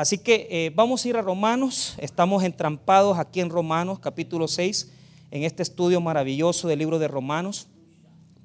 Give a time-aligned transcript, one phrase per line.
[0.00, 4.90] Así que eh, vamos a ir a Romanos, estamos entrampados aquí en Romanos capítulo 6,
[5.30, 7.66] en este estudio maravilloso del libro de Romanos,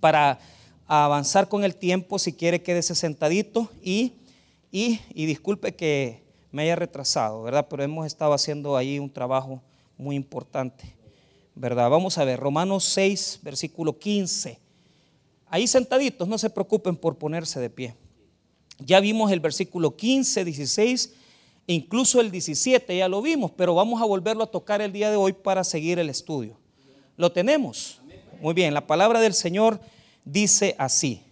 [0.02, 0.38] para
[0.86, 4.16] avanzar con el tiempo, si quiere quédese sentadito y,
[4.70, 7.68] y, y disculpe que me haya retrasado, ¿verdad?
[7.70, 9.64] Pero hemos estado haciendo ahí un trabajo
[9.98, 10.94] muy importante,
[11.56, 11.90] ¿verdad?
[11.90, 14.60] Vamos a ver, Romanos 6, versículo 15.
[15.48, 17.96] Ahí sentaditos, no se preocupen por ponerse de pie.
[18.80, 21.14] Ya vimos el versículo 15, 16
[21.68, 25.16] Incluso el 17 ya lo vimos, pero vamos a volverlo a tocar el día de
[25.16, 26.58] hoy para seguir el estudio.
[27.18, 28.02] ¿Lo tenemos?
[28.40, 29.80] Muy bien, la palabra del Señor
[30.24, 31.24] dice así.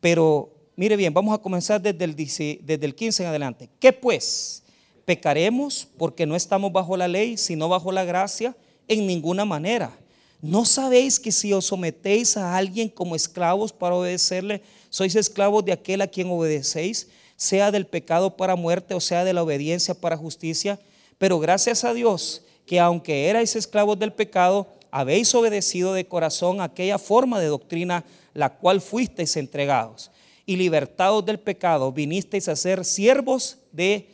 [0.00, 3.70] Pero mire bien, vamos a comenzar desde el, desde el 15 en adelante.
[3.78, 4.62] ¿Qué pues?
[5.04, 8.56] ¿Pecaremos porque no estamos bajo la ley, sino bajo la gracia?
[8.88, 9.96] En ninguna manera.
[10.40, 15.72] ¿No sabéis que si os sometéis a alguien como esclavos para obedecerle, sois esclavos de
[15.72, 17.08] aquel a quien obedecéis?
[17.36, 20.78] Sea del pecado para muerte o sea de la obediencia para justicia.
[21.18, 26.98] Pero gracias a Dios que aunque erais esclavos del pecado, habéis obedecido de corazón aquella
[26.98, 30.10] forma de doctrina la cual fuisteis entregados.
[30.44, 34.08] Y libertados del pecado, vinisteis a ser siervos de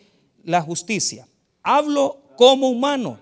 [0.45, 1.27] la justicia.
[1.63, 3.19] Hablo como humano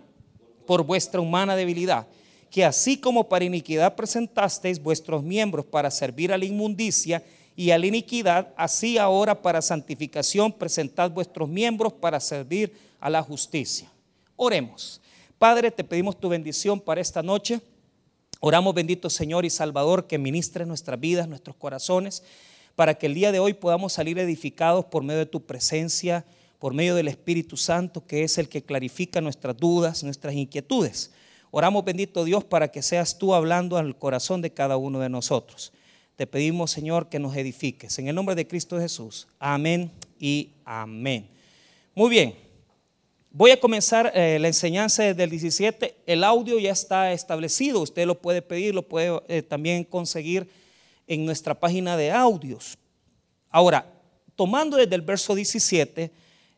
[0.67, 2.07] por vuestra humana debilidad,
[2.51, 7.23] que así como para iniquidad presentasteis vuestros miembros para servir a la inmundicia,
[7.61, 13.23] y a la iniquidad, así ahora para santificación presentad vuestros miembros para servir a la
[13.23, 13.93] justicia.
[14.35, 15.03] Oremos.
[15.39, 17.61] Padre, te pedimos tu bendición para esta noche.
[18.41, 22.23] Oramos, bendito Señor y Salvador, que ministre nuestras vidas, nuestros corazones,
[22.77, 26.25] para que el día de hoy podamos salir edificados por medio de tu presencia,
[26.59, 31.11] por medio del Espíritu Santo, que es el que clarifica nuestras dudas, nuestras inquietudes.
[31.51, 35.75] Oramos, bendito Dios, para que seas tú hablando al corazón de cada uno de nosotros.
[36.21, 37.99] Te pedimos, Señor, que nos edifiques.
[37.99, 39.27] En el nombre de Cristo Jesús.
[39.39, 41.27] Amén y amén.
[41.95, 42.35] Muy bien.
[43.31, 45.97] Voy a comenzar eh, la enseñanza desde el 17.
[46.05, 47.81] El audio ya está establecido.
[47.81, 50.47] Usted lo puede pedir, lo puede eh, también conseguir
[51.07, 52.77] en nuestra página de audios.
[53.49, 53.91] Ahora,
[54.37, 56.11] tomando desde el verso 17,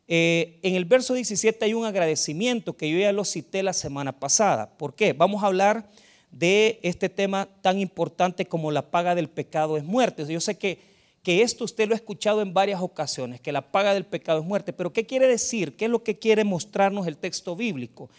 [0.09, 4.11] eh, en el verso 17 hay un agradecimiento que yo ya lo cité la semana
[4.11, 4.77] pasada.
[4.77, 5.13] ¿Por qué?
[5.13, 5.89] Vamos a hablar
[6.33, 10.25] de este tema tan importante como la paga del pecado es muerte.
[10.27, 10.79] Yo sé que,
[11.21, 14.45] que esto usted lo ha escuchado en varias ocasiones, que la paga del pecado es
[14.45, 15.75] muerte, pero ¿qué quiere decir?
[15.77, 18.09] ¿Qué es lo que quiere mostrarnos el texto bíblico?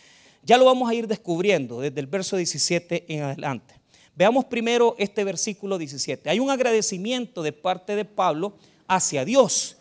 [0.45, 3.75] Ya lo vamos a ir descubriendo desde el verso 17 en adelante.
[4.15, 6.31] Veamos primero este versículo 17.
[6.31, 9.77] Hay un agradecimiento de parte de Pablo hacia Dios,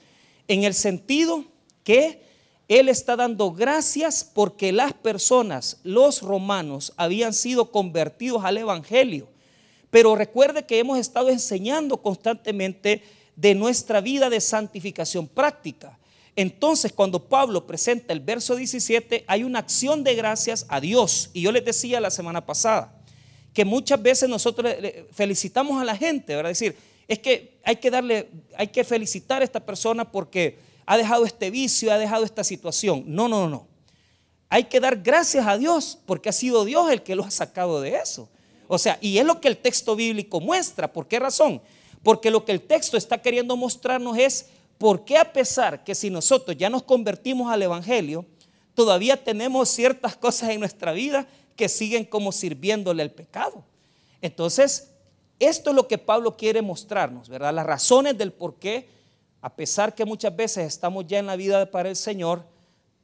[0.47, 1.45] en el sentido
[1.83, 2.23] que
[2.67, 9.27] él está dando gracias porque las personas, los romanos, habían sido convertidos al Evangelio.
[9.89, 13.03] Pero recuerde que hemos estado enseñando constantemente
[13.35, 15.97] de nuestra vida de santificación práctica.
[16.35, 21.29] Entonces, cuando Pablo presenta el verso 17, hay una acción de gracias a Dios.
[21.33, 22.91] Y yo les decía la semana pasada
[23.53, 24.73] que muchas veces nosotros
[25.11, 26.51] felicitamos a la gente, ¿verdad?
[26.51, 26.75] Es decir,
[27.07, 31.49] es que hay que darle, hay que felicitar a esta persona porque ha dejado este
[31.49, 33.03] vicio, ha dejado esta situación.
[33.07, 33.67] No, no, no.
[34.49, 37.81] Hay que dar gracias a Dios porque ha sido Dios el que lo ha sacado
[37.81, 38.29] de eso.
[38.67, 40.91] O sea, y es lo que el texto bíblico muestra.
[40.91, 41.61] ¿Por qué razón?
[42.03, 46.09] Porque lo que el texto está queriendo mostrarnos es por qué a pesar que si
[46.09, 48.25] nosotros ya nos convertimos al Evangelio,
[48.73, 53.63] todavía tenemos ciertas cosas en nuestra vida que siguen como sirviéndole al pecado.
[54.21, 54.89] Entonces,
[55.39, 57.53] esto es lo que Pablo quiere mostrarnos, ¿verdad?
[57.53, 58.87] Las razones del por qué
[59.43, 62.45] a pesar que muchas veces estamos ya en la vida para el Señor,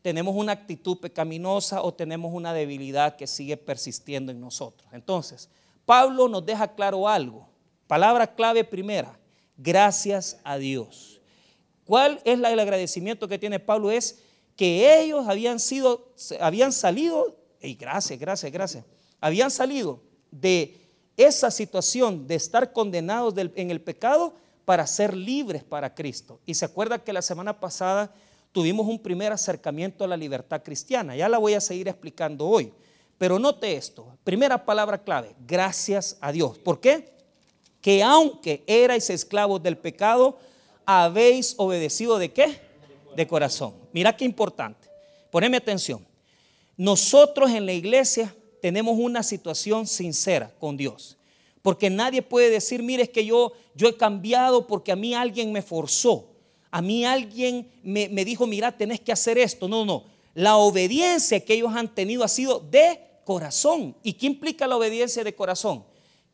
[0.01, 4.89] tenemos una actitud pecaminosa o tenemos una debilidad que sigue persistiendo en nosotros.
[4.94, 5.50] Entonces,
[5.85, 7.45] Pablo nos deja claro algo.
[7.88, 9.19] Palabra clave primera,
[9.57, 11.19] gracias a Dios.
[11.83, 13.91] ¿Cuál es el agradecimiento que tiene Pablo?
[13.91, 14.23] Es
[14.56, 18.85] que ellos habían sido, habían salido, y gracias, gracias, gracias,
[19.19, 20.01] habían salido
[20.31, 20.79] de
[21.17, 24.35] esa situación de estar condenados en el pecado
[24.69, 26.41] para ser libres para Cristo.
[26.46, 28.13] Y se acuerda que la semana pasada
[28.52, 31.16] tuvimos un primer acercamiento a la libertad cristiana.
[31.16, 32.71] Ya la voy a seguir explicando hoy.
[33.18, 36.60] Pero note esto, primera palabra clave, gracias a Dios.
[36.60, 37.12] ¿Por qué?
[37.81, 40.38] Que aunque erais esclavos del pecado,
[40.86, 42.62] habéis obedecido de qué?
[43.16, 43.74] De corazón.
[43.92, 44.88] Mira qué importante.
[45.31, 46.06] Poneme atención.
[46.77, 51.18] Nosotros en la iglesia tenemos una situación sincera con Dios.
[51.61, 55.51] Porque nadie puede decir, mire, es que yo, yo he cambiado porque a mí alguien
[55.51, 56.29] me forzó.
[56.71, 59.67] A mí alguien me, dijo, mira, tenés que hacer esto.
[59.67, 60.06] No, no.
[60.33, 63.95] La obediencia que ellos han tenido ha sido de corazón.
[64.03, 65.83] ¿Y qué implica la obediencia de corazón?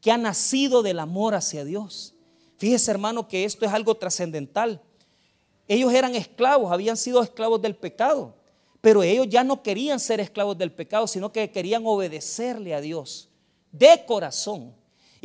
[0.01, 2.13] Que ha nacido del amor hacia Dios.
[2.57, 4.81] Fíjese, hermano, que esto es algo trascendental.
[5.67, 8.35] Ellos eran esclavos, habían sido esclavos del pecado,
[8.81, 13.29] pero ellos ya no querían ser esclavos del pecado, sino que querían obedecerle a Dios
[13.71, 14.73] de corazón.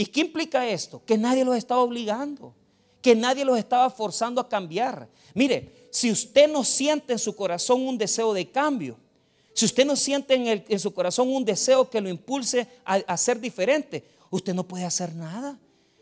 [0.00, 1.02] ¿Y qué implica esto?
[1.04, 2.54] Que nadie los estaba obligando,
[3.02, 5.06] que nadie los estaba forzando a cambiar.
[5.34, 8.96] Mire, si usted no siente en su corazón un deseo de cambio,
[9.52, 14.02] si usted no siente en, su corazón un deseo que lo impulse a ser diferente,
[14.30, 15.58] usted no puede hacer nada,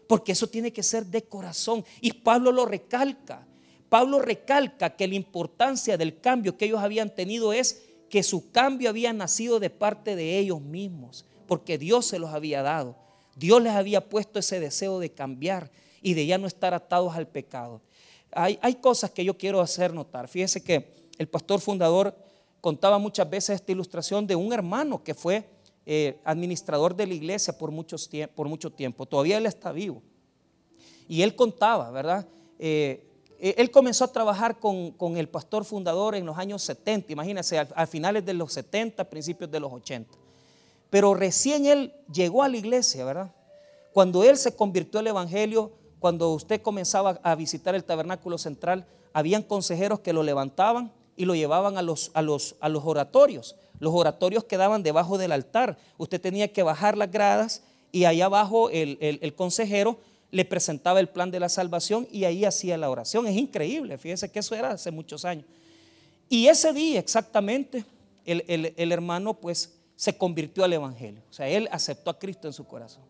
[0.06, 1.84] porque eso tiene que ser de corazón.
[2.00, 3.48] Y Pablo lo recalca.
[3.88, 8.90] Pablo recalca que la importancia del cambio que ellos habían tenido es que su cambio
[8.90, 13.07] había nacido de parte de ellos mismos, porque Dios se los había dado.
[13.38, 15.70] Dios les había puesto ese deseo de cambiar
[16.02, 17.81] y de ya no estar atados al pecado.
[18.32, 20.29] Hay, hay cosas que yo quiero hacer notar.
[20.29, 22.14] Fíjese que el pastor fundador
[22.61, 25.49] contaba muchas veces esta ilustración de un hermano que fue
[25.90, 29.06] eh, administrador de la iglesia por, muchos, por mucho tiempo.
[29.06, 30.02] Todavía él está vivo.
[31.08, 32.29] Y él contaba, ¿verdad?
[32.58, 33.06] Eh,
[33.38, 37.87] eh, él comenzó a trabajar con, el pastor fundador en los años 70, imagínense, a,
[37.87, 40.11] finales de los 70, principios de los 80.
[40.90, 43.32] Pero recién él llegó a la iglesia, ¿verdad?
[43.93, 49.43] Cuando él se convirtió al Evangelio, cuando usted comenzaba a visitar el tabernáculo central, habían
[49.43, 53.56] consejeros que lo levantaban y lo llevaban a los, a los, a los oratorios.
[53.81, 55.76] Los oratorios quedaban debajo del altar.
[55.96, 59.99] Usted tenía que bajar las gradas y allá abajo el, el consejero
[60.31, 63.26] le presentaba el plan de la salvación y ahí hacía la oración.
[63.26, 65.46] Es increíble, fíjese que eso era hace muchos años.
[66.29, 67.84] Y ese día exactamente
[68.26, 71.24] el, hermano pues se convirtió al Evangelio.
[71.28, 73.02] O sea, él aceptó a Cristo en su corazón.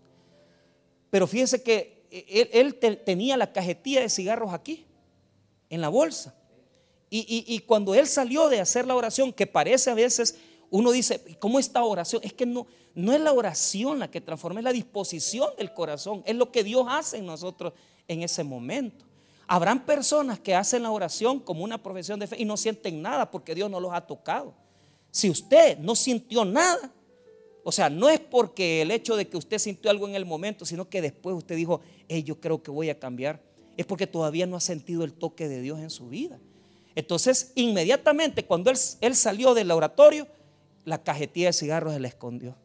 [1.11, 4.87] Pero fíjese que él, tenía la cajetilla de cigarros aquí,
[5.69, 6.35] en la bolsa.
[7.11, 10.39] Y, y, cuando él salió de hacer la oración, que parece a veces,
[10.71, 12.23] uno dice, ¿cómo esta oración?
[12.25, 16.23] Es que no, no es la oración la que transforma, es la disposición del corazón.
[16.25, 17.75] Es lo que Dios hace en nosotros
[18.07, 19.05] en ese momento.
[19.47, 23.31] Habrán personas que hacen la oración como una profesión de fe y no sienten nada
[23.31, 24.55] porque Dios no los ha tocado.
[25.11, 26.93] Si usted no sintió nada,
[27.65, 30.65] o sea, no es porque el hecho de que usted sintió algo en el momento,
[30.65, 33.43] sino que después usted dijo, hey, yo creo que voy a cambiar,
[33.77, 36.39] es porque todavía no ha sentido el toque de Dios en su vida.
[36.95, 40.27] Entonces, inmediatamente cuando él, salió del oratorio,
[40.85, 42.57] la cajetilla de cigarros se le escondió.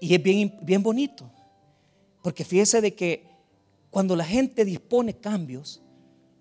[0.00, 1.30] Y es bien, bien bonito.
[2.22, 3.24] Porque fíjese de que
[3.90, 5.80] cuando la gente dispone cambios,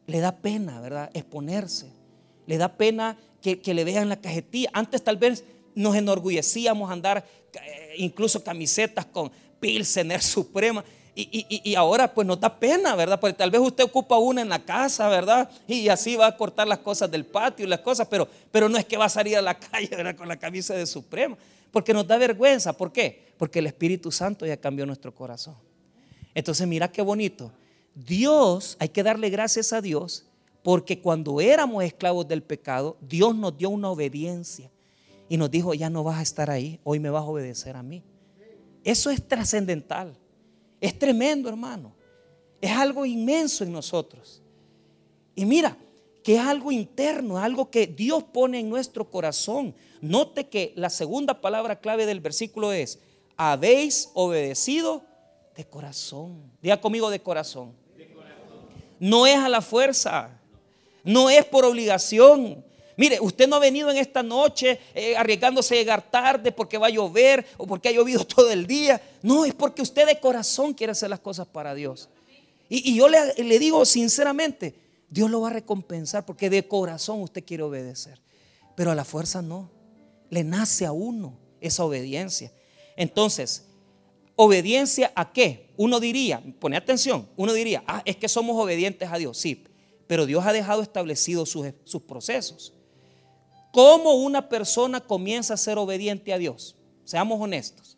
[0.07, 1.09] le da pena, ¿verdad?
[1.13, 1.98] Exponerse.
[2.49, 4.71] Le da pena que, le vean la cajetilla.
[4.73, 5.43] Antes tal vez
[5.75, 7.23] nos enorgullecíamos andar
[7.53, 10.83] eh, incluso camisetas con Pilsener Suprema.
[11.15, 13.19] Y, ahora pues nos da pena, ¿verdad?
[13.19, 15.47] Porque tal vez usted ocupa una en la casa, ¿verdad?
[15.67, 18.79] Y así va a cortar las cosas del patio y las cosas, pero, pero no
[18.79, 20.15] es que va a salir a la calle.
[20.15, 21.37] Con la camisa de Suprema.
[21.69, 22.73] Porque nos da vergüenza.
[22.73, 23.31] ¿Por qué?
[23.37, 25.55] Porque el Espíritu Santo ya cambió nuestro corazón.
[26.33, 27.51] Entonces mira qué bonito.
[27.93, 30.25] Dios, hay que darle gracias a Dios,
[30.63, 34.71] porque cuando éramos esclavos del pecado, Dios nos dio una obediencia
[35.27, 37.83] y nos dijo, ya no vas a estar ahí, hoy me vas a obedecer a
[37.83, 38.03] mí.
[38.83, 40.17] Eso es trascendental.
[40.81, 41.93] Es tremendo, hermano.
[42.61, 44.41] Es algo inmenso en nosotros.
[45.35, 45.77] Y mira,
[46.23, 49.75] que es algo interno, algo que Dios pone en nuestro corazón.
[50.01, 52.99] Note que la segunda palabra clave del versículo es,
[53.37, 55.03] habéis obedecido
[55.55, 56.51] de corazón.
[56.61, 57.73] Diga conmigo de corazón.
[58.99, 60.38] No es a la fuerza,
[61.03, 62.63] no es por obligación.
[62.97, 66.87] Mire, usted no ha venido en esta noche eh, arriesgándose a llegar tarde porque va
[66.87, 69.01] a llover o porque ha llovido todo el día.
[69.21, 72.09] No, es porque usted de corazón quiere hacer las cosas para Dios.
[72.67, 74.75] Y, yo le, le digo sinceramente,
[75.09, 78.21] Dios lo va a recompensar porque de corazón usted quiere obedecer.
[78.75, 79.71] Pero a la fuerza no.
[80.29, 82.51] Le nace a uno esa obediencia.
[82.95, 83.65] Entonces,
[84.35, 85.69] ¿obediencia a qué?
[85.77, 89.63] Uno diría, pone atención, uno diría, ah, es que somos obedientes a Dios, sí,
[90.09, 92.73] pero Dios ha dejado establecidos sus, procesos.
[93.71, 96.75] ¿Cómo una persona comienza a ser obediente a Dios?
[97.03, 97.95] Seamos honestos.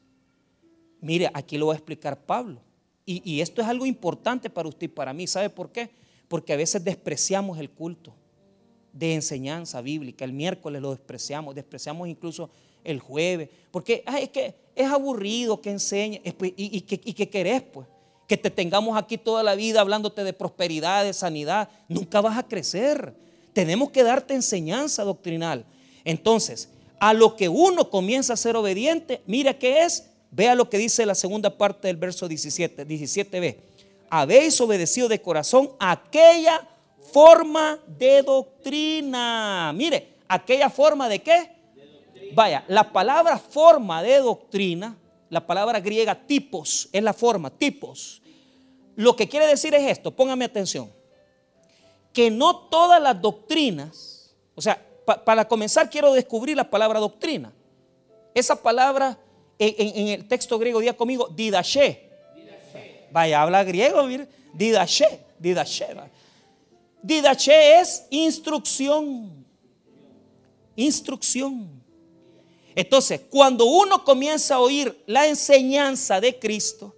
[1.00, 2.62] Mire, aquí lo va a explicar Pablo.
[3.06, 5.26] Y, esto es algo importante para usted y para mí.
[5.26, 5.90] ¿Sabe por qué?
[6.28, 8.14] Porque a veces despreciamos el culto
[8.92, 10.26] de enseñanza bíblica.
[10.26, 12.50] El miércoles lo despreciamos, despreciamos incluso
[12.84, 13.48] el jueves.
[13.72, 17.88] Porque es que es aburrido que enseñe pues, y, y que querés, pues.
[18.32, 21.68] Que te tengamos aquí toda la vida hablándote de prosperidad, de sanidad.
[21.90, 23.14] Nunca vas a crecer.
[23.52, 25.66] Tenemos que darte enseñanza doctrinal.
[26.06, 26.70] Entonces,
[27.02, 30.12] a lo que uno comienza a ser obediente, mira qué es.
[30.32, 33.58] Vea lo que dice la segunda parte del verso 17, 17b.
[34.10, 36.66] Habéis obedecido de corazón aquella
[37.12, 39.74] forma de doctrina.
[39.76, 41.52] Mire, aquella forma de qué?
[42.34, 44.98] Vaya, la palabra forma de doctrina,
[45.28, 48.21] la palabra griega tipos, es la forma, tipos.
[48.96, 50.92] Lo que quiere decir es esto, póngame atención,
[52.14, 54.82] que no todas las doctrinas, o sea,
[55.26, 57.52] para comenzar quiero descubrir la palabra doctrina.
[58.34, 59.18] Esa palabra
[59.58, 62.10] en, el texto griego, diga conmigo, didashe.
[63.12, 65.88] Vaya, habla griego, mire, didashe, didashe.
[67.02, 69.46] Didashe es instrucción,
[70.76, 71.82] instrucción.
[72.74, 76.96] Entonces, cuando uno comienza a oír la enseñanza de Cristo,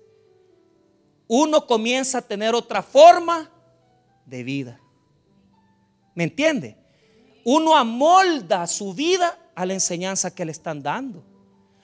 [1.27, 3.49] uno comienza a tener otra forma
[4.25, 4.79] de vida.
[6.15, 6.77] ¿Me entiende?
[7.43, 11.23] Uno amolda su vida a la enseñanza que le están dando.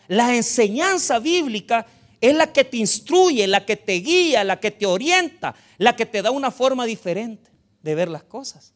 [0.07, 1.85] La enseñanza bíblica
[2.21, 6.05] es la que te instruye, la que te guía, la que te orienta, la que
[6.05, 7.49] te da una forma diferente
[7.81, 8.73] de ver las cosas.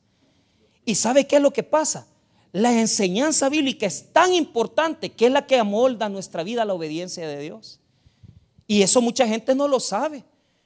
[0.85, 2.07] ¿Y sabe qué es lo que pasa?
[2.51, 6.73] La enseñanza bíblica es tan importante que es la que amolda nuestra vida a la
[6.73, 7.79] obediencia de Dios.
[8.67, 10.23] Y eso mucha gente no lo sabe.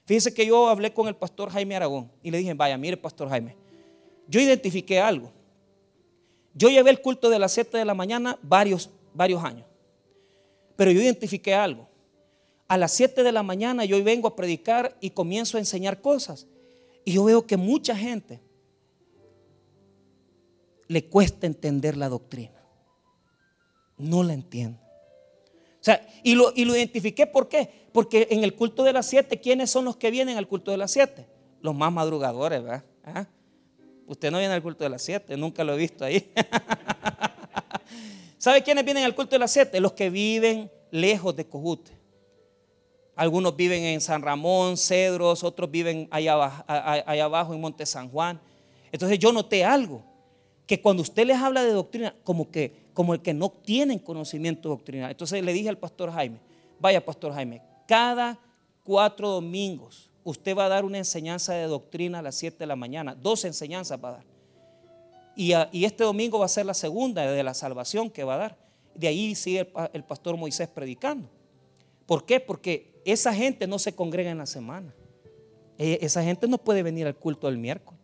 [0.08, 3.28] Fíjese que yo hablé con el pastor Jaime Aragón y le dije, vaya, mire, pastor
[3.28, 3.58] Jaime,
[4.26, 5.34] yo identifiqué algo.
[6.54, 9.68] Yo llevé el culto de las 7 de la mañana varios, varios años.
[10.78, 11.90] Pero yo identifiqué algo.
[12.70, 16.48] A las 7 de la mañana yo vengo a predicar y comienzo a enseñar cosas.
[17.04, 18.40] Y yo veo que mucha gente
[20.88, 22.64] le cuesta entender la doctrina.
[23.98, 24.80] No la entiende.
[25.82, 27.87] O sea, y lo, y lo identifiqué ¿por qué?
[27.98, 30.78] Porque en el culto de las 7, ¿quiénes son los que vienen al culto de
[30.78, 31.26] las 7?
[31.62, 33.28] Los más madrugadores, ¿verdad?
[34.06, 36.32] Usted no viene al culto de las 7, nunca lo he visto ahí.
[38.38, 39.80] ¿Sabe quiénes vienen al culto de las 7?
[39.80, 41.92] Los que viven lejos de Cojute.
[43.16, 48.40] Algunos viven en San Ramón, Cedros, otros viven allá, allá abajo en Monte San Juan.
[48.92, 50.04] Entonces yo noté algo,
[50.68, 54.70] que cuando usted les habla de doctrina, como que como el que no tienen conocimiento
[54.70, 55.10] doctrinal.
[55.10, 56.38] Entonces le dije al pastor Jaime,
[56.80, 58.40] vaya pastor Jaime, cada
[58.84, 62.76] cuatro domingos usted va a dar una enseñanza de doctrina a las 7 de la
[62.76, 63.16] mañana.
[63.16, 64.26] Dos enseñanzas va a dar.
[65.38, 65.54] Y,
[65.86, 68.58] este domingo va a ser la segunda de la salvación que va a dar.
[68.94, 71.30] De ahí sigue el, pastor Moisés predicando.
[72.06, 72.42] ¿Por qué?
[72.42, 74.94] Porque esa gente no se congrega en la semana.
[75.78, 78.02] E, esa gente no puede venir al culto del miércoles.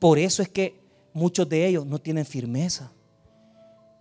[0.00, 0.80] Por eso es que
[1.12, 2.90] muchos de ellos no tienen firmeza.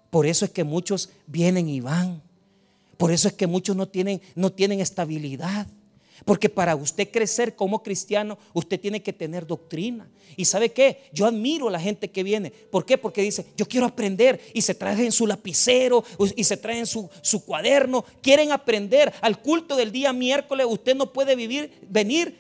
[0.10, 2.24] Por eso es que muchos vienen y van.
[3.04, 5.68] Por eso es que muchos no tienen, no tienen estabilidad.
[6.24, 10.10] Porque para usted crecer como cristiano, usted tiene que tener doctrina.
[10.38, 11.10] ¿Y sabe qué?
[11.12, 12.50] Yo admiro a la gente que viene.
[12.50, 12.98] ¿Por qué?
[12.98, 14.40] Porque dice, yo quiero aprender.
[14.54, 18.06] Y se traen su lapicero y se traen su, su cuaderno.
[18.22, 19.12] Quieren aprender.
[19.20, 22.40] Al culto del día miércoles usted no puede vivir, venir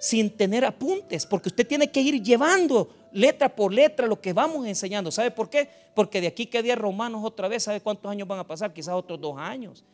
[0.00, 1.26] sin tener apuntes.
[1.26, 5.10] Porque usted tiene que ir llevando letra por letra lo que vamos enseñando.
[5.10, 5.68] ¿Sabe por qué?
[5.94, 8.72] Porque de aquí que día romanos otra vez, ¿sabe cuántos años van a pasar?
[8.72, 9.84] Quizás otros dos años.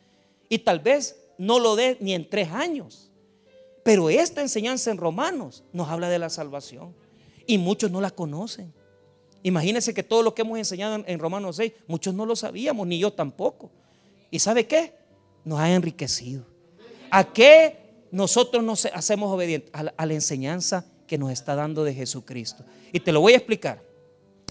[0.54, 3.11] Y tal vez no lo dé ni en tres años.
[3.82, 6.94] Pero esta enseñanza en Romanos nos habla de la salvación.
[7.44, 8.73] Y muchos no la conocen.
[9.42, 13.00] Imagínense que todo lo que hemos enseñado en Romanos 6, muchos no lo sabíamos, ni
[13.00, 13.73] yo tampoco.
[14.30, 14.94] ¿Y sabe qué?
[15.44, 16.46] Nos ha enriquecido.
[17.11, 19.73] ¿A qué nosotros nos hacemos obedientes?
[19.75, 22.64] A la, enseñanza que nos está dando de Jesucristo.
[22.92, 23.82] Y te lo voy a explicar.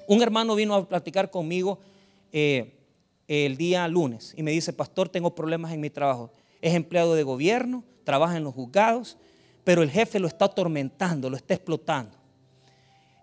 [0.05, 1.79] Un hermano vino a platicar conmigo
[2.33, 2.82] eh,
[3.33, 6.31] el día lunes y me dice, pastor, tengo problemas en mi trabajo.
[6.61, 9.17] Es empleado de gobierno, trabaja en los juzgados,
[9.63, 12.17] pero el jefe lo está atormentando, lo está explotando.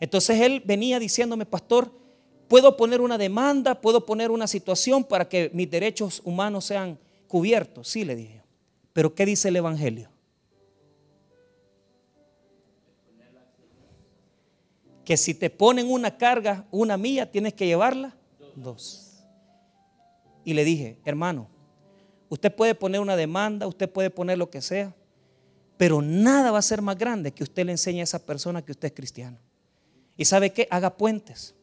[0.00, 1.92] Entonces él venía diciéndome, pastor,
[2.48, 6.98] puedo poner una demanda, puedo poner una situación para que mis derechos humanos sean
[7.28, 7.88] cubiertos.
[7.88, 8.42] Sí, le dije.
[8.92, 10.08] Pero ¿qué dice el Evangelio?
[15.04, 18.16] Que si te ponen una carga, una mía, tienes que llevarla
[18.54, 19.09] dos.
[20.44, 21.48] Y le dije, hermano,
[22.28, 24.94] usted puede poner una demanda, usted puede poner lo que sea,
[25.76, 28.72] pero nada va a ser más grande que usted le enseñe a esa persona que
[28.72, 29.38] usted es cristiano.
[30.16, 31.54] Y sabe qué, haga puentes.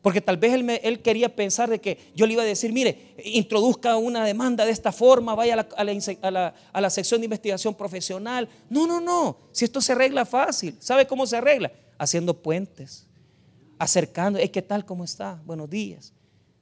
[0.00, 3.96] Porque tal vez él, quería pensar de que yo le iba a decir, mire, introduzca
[3.96, 8.48] una demanda de esta forma, vaya a la, a la, sección de investigación profesional.
[8.68, 9.36] No, no, no.
[9.52, 10.76] Si esto se arregla fácil.
[10.80, 11.70] ¿Sabe cómo se arregla?
[11.98, 13.06] Haciendo puentes,
[13.78, 14.40] acercando.
[14.50, 14.84] ¿Qué tal?
[14.84, 15.40] ¿Cómo está?
[15.44, 16.12] Buenos días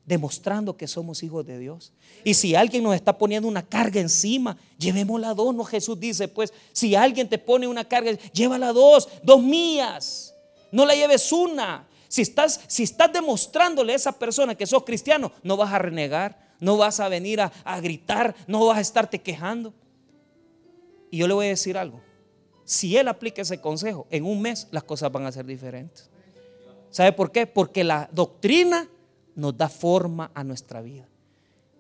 [0.05, 1.93] demostrando que somos hijos de Dios.
[2.25, 5.55] Y si alguien nos está poniendo una carga encima, llevémosla dos.
[5.55, 10.35] No, Jesús dice, pues, si alguien te pone una carga, llévala dos, dos mías.
[10.73, 11.87] No la lleves una.
[12.09, 16.55] Si estás, si estás demostrándole a esa persona que sos cristiano, no vas a renegar,
[16.59, 19.73] no vas a venir a, a gritar, no vas a estarte quejando.
[21.11, 22.01] Y yo le voy a decir algo.
[22.65, 26.11] Si él aplica ese consejo, en un mes las cosas van a ser diferentes.
[26.91, 27.47] ¿Sabe por qué?
[27.47, 28.89] Porque la doctrina
[29.41, 31.09] nos da forma a nuestra vida.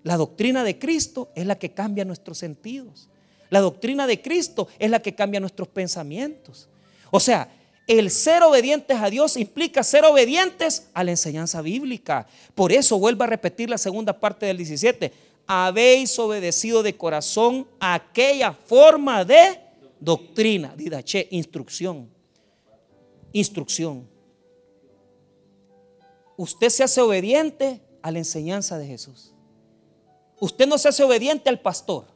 [0.02, 3.08] La doctrina de Cristo es la que cambia nuestros sentidos.
[3.50, 6.68] La doctrina de Cristo es la que cambia nuestros pensamientos.
[7.10, 7.52] O sea,
[7.86, 12.26] el ser obedientes a Dios implica ser obedientes a la enseñanza bíblica.
[12.54, 15.12] Por eso vuelvo a repetir la segunda parte del 17.
[15.46, 19.58] Habéis obedecido de corazón aquella forma de
[19.98, 22.08] doctrina, didache, instrucción.
[23.32, 24.09] Instrucción.
[26.40, 29.34] Usted se hace obediente a la enseñanza de Jesús.
[30.40, 32.06] Usted no se hace obediente al pastor.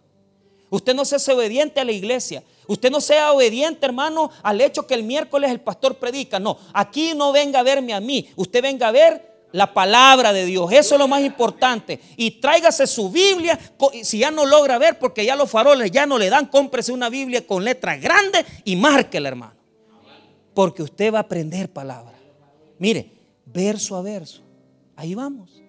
[0.71, 2.43] Usted no se hace obediente a la iglesia.
[2.67, 6.41] Usted no sea obediente, hermano, al hecho que el miércoles el pastor predica.
[6.41, 8.31] No, aquí no venga a verme a mí.
[8.35, 10.73] Usted venga a ver la palabra de Dios.
[10.73, 12.01] Eso es lo más importante.
[12.17, 13.61] Y tráigase su Biblia.
[14.03, 17.11] Si ya no logra ver, porque ya los faroles ya no le dan, cómprese una
[17.11, 19.61] Biblia con letras grandes y márquela, hermano.
[20.55, 22.15] Porque usted va a aprender palabra.
[22.79, 23.14] Mire,
[23.55, 24.43] verso a verso.
[24.97, 25.63] Ahí vamos.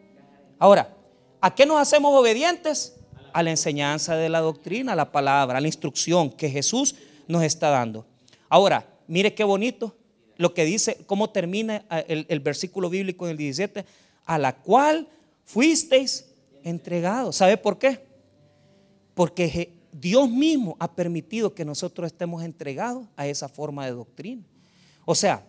[0.59, 0.93] Ahora,
[1.39, 2.95] ¿a qué nos hacemos obedientes?
[3.31, 6.95] A la enseñanza de la doctrina, a la palabra, a la instrucción que Jesús
[7.27, 8.05] nos está dando.
[8.49, 9.95] Ahora, mire qué bonito
[10.37, 13.85] lo que dice, cómo termina el, el versículo bíblico en el 17,
[14.25, 15.07] a la cual
[15.45, 16.25] fuisteis
[16.63, 17.37] entregados.
[17.37, 18.05] ¿Sabe por qué?
[19.13, 24.43] Porque Dios mismo ha permitido que nosotros estemos entregados a esa forma de doctrina.
[25.05, 25.45] O sea,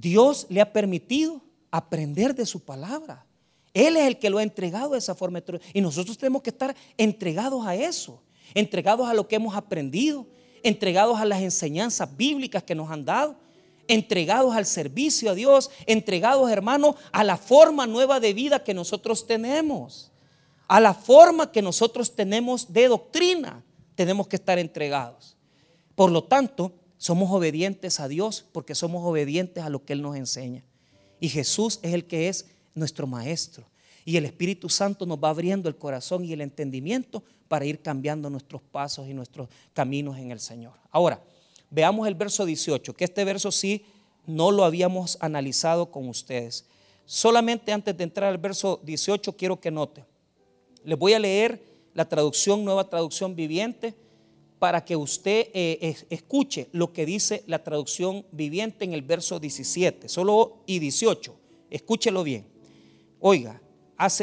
[0.00, 3.26] Dios le ha permitido aprender de su palabra.
[3.74, 5.42] Él es el que lo ha entregado de esa forma.
[5.74, 8.22] Y nosotros tenemos que estar entregados a eso,
[8.54, 10.26] entregados a lo que hemos aprendido,
[10.62, 13.36] entregados a las enseñanzas bíblicas que nos han dado,
[13.88, 19.26] entregados al servicio a Dios, entregados, hermanos, a la forma nueva de vida que nosotros
[19.26, 20.10] tenemos,
[20.66, 23.62] a la forma que nosotros tenemos de doctrina.
[23.94, 25.36] Tenemos que estar entregados.
[25.94, 30.16] Por lo tanto, somos obedientes a Dios porque somos obedientes a lo que Él nos
[30.16, 30.62] enseña.
[31.18, 33.64] Y Jesús es el que es nuestro Maestro.
[34.04, 38.28] Y el Espíritu Santo nos va abriendo el corazón y el entendimiento para ir cambiando
[38.28, 40.74] nuestros pasos y nuestros caminos en el Señor.
[40.90, 41.22] Ahora,
[41.70, 43.86] veamos el verso 18, que este verso sí
[44.26, 46.66] no lo habíamos analizado con ustedes.
[47.06, 50.04] Solamente antes de entrar al verso 18 quiero que note.
[50.84, 53.94] Les voy a leer la traducción, nueva traducción viviente,
[54.60, 60.06] para que usted eh, escuche lo que dice la traducción viviente en el verso 17,
[60.08, 61.34] solo y 18.
[61.70, 62.46] Escúchelo bien.
[63.20, 63.60] Oiga,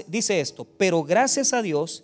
[0.05, 2.03] dice esto, pero gracias a Dios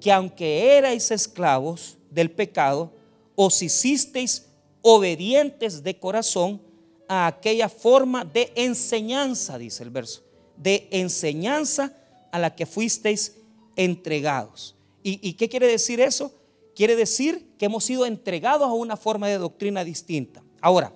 [0.00, 2.92] que aunque erais esclavos del pecado,
[3.36, 4.46] os hicisteis
[4.82, 6.60] obedientes de corazón
[7.06, 10.24] a aquella forma de enseñanza, dice el verso,
[10.56, 11.96] de enseñanza
[12.32, 13.36] a la que fuisteis
[13.76, 14.74] entregados.
[15.04, 16.32] ¿Y, ¿Y, qué quiere decir eso?
[16.78, 20.44] Quiere decir que hemos sido entregados a una forma de doctrina distinta.
[20.60, 20.92] Ahora,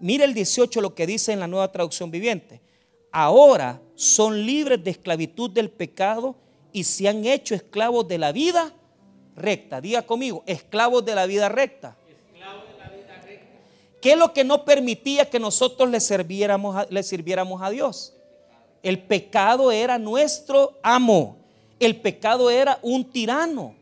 [0.00, 2.62] mire el 18 lo que dice en la nueva traducción viviente
[3.12, 6.34] ahora son libres de esclavitud del pecado
[6.72, 8.72] y se han hecho esclavos de la vida
[9.34, 9.82] recta.
[9.82, 11.98] Diga conmigo, esclavos de la vida recta.
[14.00, 18.14] ¿Qué es lo que no permitía que nosotros le le sirviéramos a Dios?
[18.82, 21.36] El pecado era nuestro amo.
[21.78, 23.74] El pecado era un tirano.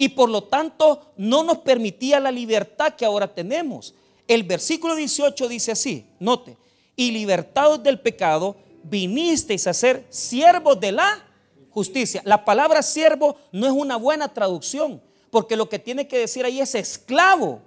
[0.00, 3.92] Y por lo tanto no nos permitía la libertad que ahora tenemos.
[4.26, 6.56] El versículo 18 dice así, note,
[6.96, 11.22] y libertados del pecado, vinisteis a ser siervos de la
[11.68, 12.22] justicia.
[12.24, 16.62] La palabra siervo no es una buena traducción, porque lo que tiene que decir ahí
[16.62, 17.60] es esclavo,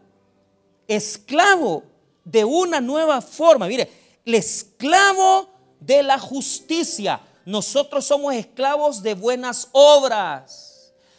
[0.88, 1.84] esclavo
[2.26, 3.68] de una nueva forma.
[3.68, 3.92] Mire,
[4.26, 7.22] el esclavo de la justicia.
[7.46, 10.73] Nosotros somos esclavos de buenas obras.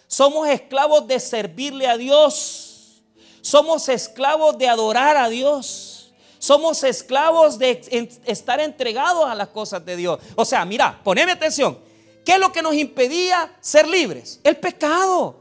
[0.06, 3.02] Somos esclavos de servirle a Dios.
[3.40, 6.12] Somos esclavos de adorar a Dios.
[6.38, 10.20] Somos esclavos de estar entregados a las cosas de Dios.
[10.36, 11.78] O sea, mira, poneme atención.
[12.24, 14.40] ¿Qué es lo que nos impedía ser libres?
[14.44, 15.36] El pecado.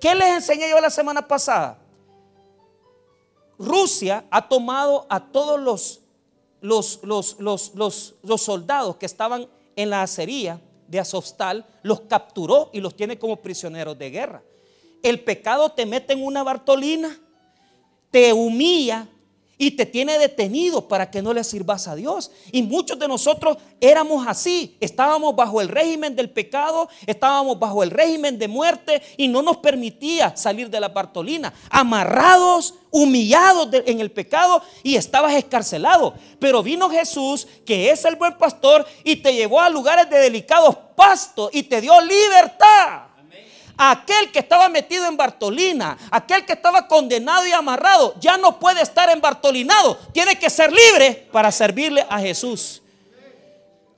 [0.00, 1.78] ¿Qué les enseñé yo la semana pasada?
[3.58, 6.00] Rusia ha tomado a todos los,
[6.60, 7.36] los, los,
[8.22, 10.60] los soldados que estaban en la acería
[10.92, 14.42] de Azovstal, los capturó y los tiene como prisioneros de guerra.
[15.02, 17.18] El pecado te mete en una bartolina,
[18.10, 19.08] te humilla,
[19.62, 22.32] y te tiene detenido para que no le sirvas a Dios.
[22.50, 27.92] Y muchos de nosotros éramos así, estábamos bajo el régimen del pecado, estábamos bajo el
[27.92, 34.10] régimen de muerte y no nos permitía salir de la Bartolina, amarrados, humillados en el
[34.10, 36.14] pecado y estabas escarcelado.
[36.40, 40.76] Pero vino Jesús, que es el buen pastor, y te llevó a lugares de delicados
[40.96, 43.11] pastos y te dio libertad
[43.90, 48.80] aquel que estaba metido en Bartolina, aquel que estaba condenado y amarrado, ya no puede
[48.80, 52.80] estar en Bartolinado, tiene que ser libre para servirle a Jesús.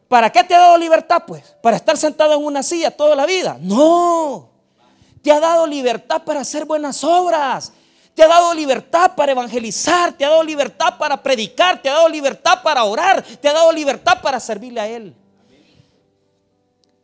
[0.09, 1.25] ¿Para qué te ha dado libertad?
[1.27, 3.59] Pues, para estar sentado en una silla toda la vida.
[3.61, 4.49] No.
[5.23, 7.73] te ha dado libertad para hacer buenas obras.
[8.15, 12.09] Te ha dado libertad para evangelizar, te ha dado libertad para predicar, te ha dado
[12.09, 15.15] libertad para orar, te ha dado libertad para servirle a Él.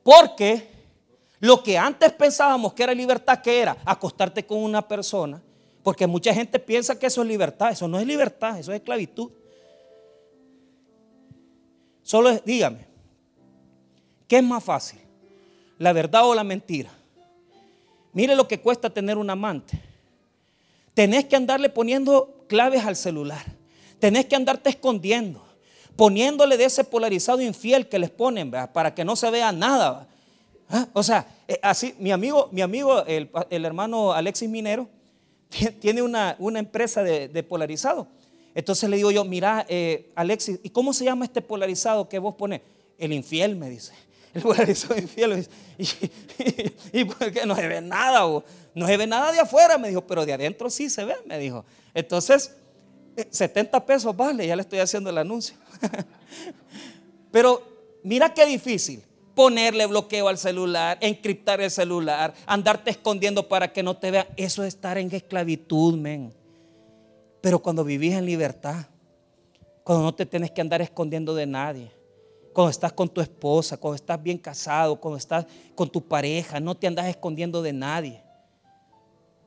[0.04, 0.79] Porque
[1.40, 5.42] lo que antes pensábamos que era libertad, que era acostarte con una persona,
[5.82, 9.30] porque mucha gente piensa que eso es libertad, eso no es libertad, eso es esclavitud.
[12.02, 12.86] Solo dígame,
[14.28, 15.00] ¿qué es más fácil?
[15.78, 16.90] ¿La verdad o la mentira?
[18.12, 19.80] Mire lo que cuesta tener un amante.
[20.92, 23.44] Tenés que andarle poniendo claves al celular.
[23.98, 25.42] Tenés que andarte escondiendo,
[25.96, 30.08] poniéndole de ese polarizado infiel que les ponen para que no se vea nada.
[30.70, 30.86] ¿Ah?
[30.92, 33.28] O sea, eh, así, mi amigo, mi amigo el,
[33.64, 34.88] hermano Alexis Minero,
[35.80, 38.06] tiene una, empresa de, polarizado.
[38.54, 42.36] Entonces le digo yo, mira, eh, Alexis, ¿y cómo se llama este polarizado que vos
[42.36, 42.60] pones?
[42.98, 43.92] El infiel, me dice.
[44.34, 45.46] El polarizado infiel.
[45.78, 48.20] Y, y, porque no se ve nada,
[48.74, 51.38] no se ve nada de afuera, me dijo, pero de adentro sí se ve, me
[51.38, 51.64] dijo.
[51.94, 52.54] Entonces,
[53.30, 55.56] 70 eh, pesos vale, ya le estoy haciendo el anuncio.
[57.30, 57.62] pero
[58.02, 59.02] mira qué difícil
[59.34, 64.26] ponerle bloqueo al celular, encriptar el celular, andarte escondiendo para que no te vean.
[64.36, 66.32] Eso es estar en esclavitud, men.
[67.40, 68.86] Pero cuando vivís en libertad,
[69.82, 71.90] cuando no te tienes que andar escondiendo de nadie,
[72.52, 76.76] cuando estás con tu esposa, cuando estás bien casado, cuando estás con tu pareja, no
[76.76, 78.22] te andas escondiendo de nadie.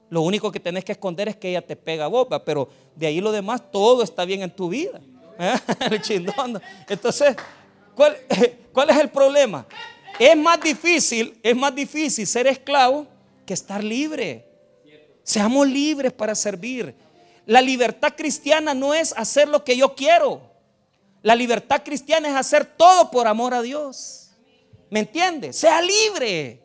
[0.09, 3.19] Lo único que tenés que esconder es que ella te pega boca, pero de ahí
[3.19, 5.01] lo demás, todo está bien en tu vida.
[5.39, 5.55] ¿Eh?
[5.91, 6.61] El chindón.
[6.87, 7.35] Entonces,
[7.95, 8.17] ¿cuál,
[8.73, 9.65] ¿cuál es el problema?
[10.19, 13.07] Es más difícil, es más difícil ser esclavo
[13.45, 14.45] que estar libre.
[15.23, 16.95] Seamos libres para servir.
[17.45, 20.41] La libertad cristiana no es hacer lo que yo quiero.
[21.21, 24.31] La libertad cristiana es hacer todo por amor a Dios.
[24.89, 25.53] ¿Me entiende?
[25.53, 26.61] Sea libre.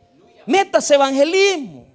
[0.47, 1.88] Métase evangelismo.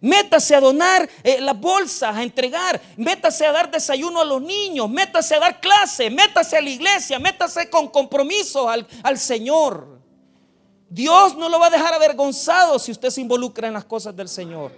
[0.00, 2.80] Métase a donar eh, las bolsas, a entregar.
[2.96, 4.88] Métase a dar desayuno a los niños.
[4.88, 6.08] Métase a dar clase.
[6.08, 7.18] Métase a la iglesia.
[7.18, 9.98] Métase con compromiso al, al Señor.
[10.88, 14.28] Dios no lo va a dejar avergonzado si usted se involucra en las cosas del
[14.28, 14.72] Señor.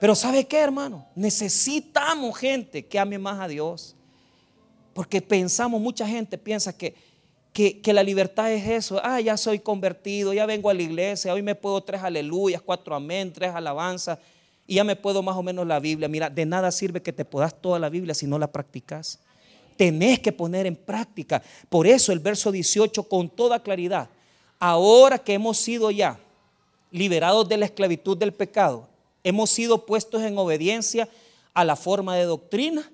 [0.00, 1.06] Pero ¿sabe qué, hermano?
[1.14, 3.94] Necesitamos gente que ame más a Dios.
[4.92, 6.94] Porque pensamos, mucha gente piensa que,
[7.52, 9.00] que, la libertad es eso.
[9.04, 12.94] Ah, ya soy convertido, ya vengo a la iglesia, hoy me puedo tres aleluyas, cuatro
[12.96, 14.18] amén, tres alabanzas
[14.68, 16.06] y ya me puedo más o menos la Biblia.
[16.06, 19.18] Mira, de nada sirve que te puedas toda la Biblia si no la practicas.
[19.76, 21.42] Tenés que poner en práctica.
[21.68, 24.08] Por eso el verso 18 con toda claridad.
[24.60, 26.20] Ahora que hemos sido ya
[26.92, 28.86] liberados de la esclavitud del pecado,
[29.24, 31.08] hemos sido puestos en obediencia
[31.52, 32.88] a la forma de doctrina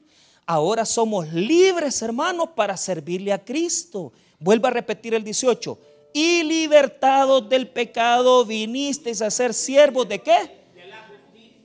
[0.46, 4.12] Ahora somos libres, hermanos, para servirle a Cristo.
[4.38, 5.78] Vuelvo a repetir el 18.
[6.12, 10.63] Y libertados del pecado vinisteis a ser siervos de qué?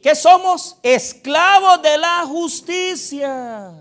[0.01, 0.77] ¿Qué somos?
[0.81, 3.73] Esclavos de la justicia.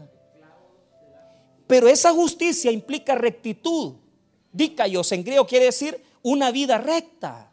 [1.67, 3.95] Pero esa justicia implica rectitud.
[4.53, 7.53] Dicayos en griego quiere decir una vida recta.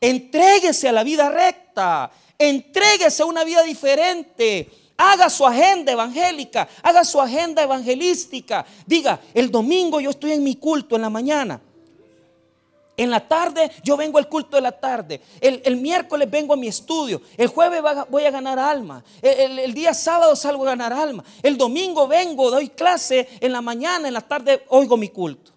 [0.00, 2.10] Entréguese a la vida recta.
[2.38, 4.70] Entréguese a una vida diferente
[5.04, 8.64] Haga su agenda evangélica, haga su agenda evangelística.
[8.86, 11.60] Diga, el domingo yo estoy en mi culto en la mañana.
[12.96, 15.20] En la tarde yo vengo al culto de la tarde.
[15.40, 17.22] El, miércoles vengo a mi estudio.
[17.36, 19.02] El jueves voy a ganar alma.
[19.22, 21.24] El, el, día sábado salgo a ganar alma.
[21.42, 23.28] El domingo vengo, doy clase.
[23.40, 25.52] En la mañana, en la tarde oigo mi culto.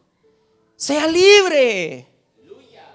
[0.75, 2.07] Sea libre.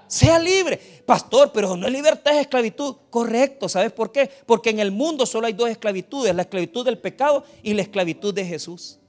[0.07, 0.79] Sea libre.
[1.05, 2.95] Pastor, pero no es libertad, es esclavitud.
[3.09, 4.29] Correcto, ¿sabes por qué?
[4.45, 8.33] Porque en el mundo solo hay dos esclavitudes, la esclavitud del pecado y la esclavitud
[8.33, 9.00] de Jesús.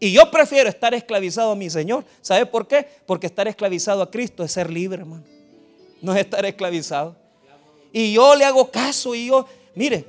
[0.00, 2.04] Y yo prefiero estar esclavizado a mi Señor.
[2.20, 2.86] ¿Sabe por qué?
[3.06, 5.24] Porque estar esclavizado a Cristo es ser libre, hermano.
[6.00, 7.16] No es estar esclavizado.
[7.92, 10.04] Y yo le hago caso y yo, mire,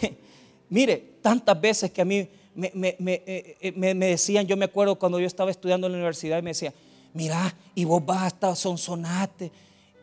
[0.68, 4.98] mire, tantas veces que a mí me, eh, eh, me, me, decían, yo me acuerdo
[4.98, 6.72] cuando yo estaba estudiando en la universidad y me decía,
[7.12, 9.52] mira, y vos vas hasta sonsonate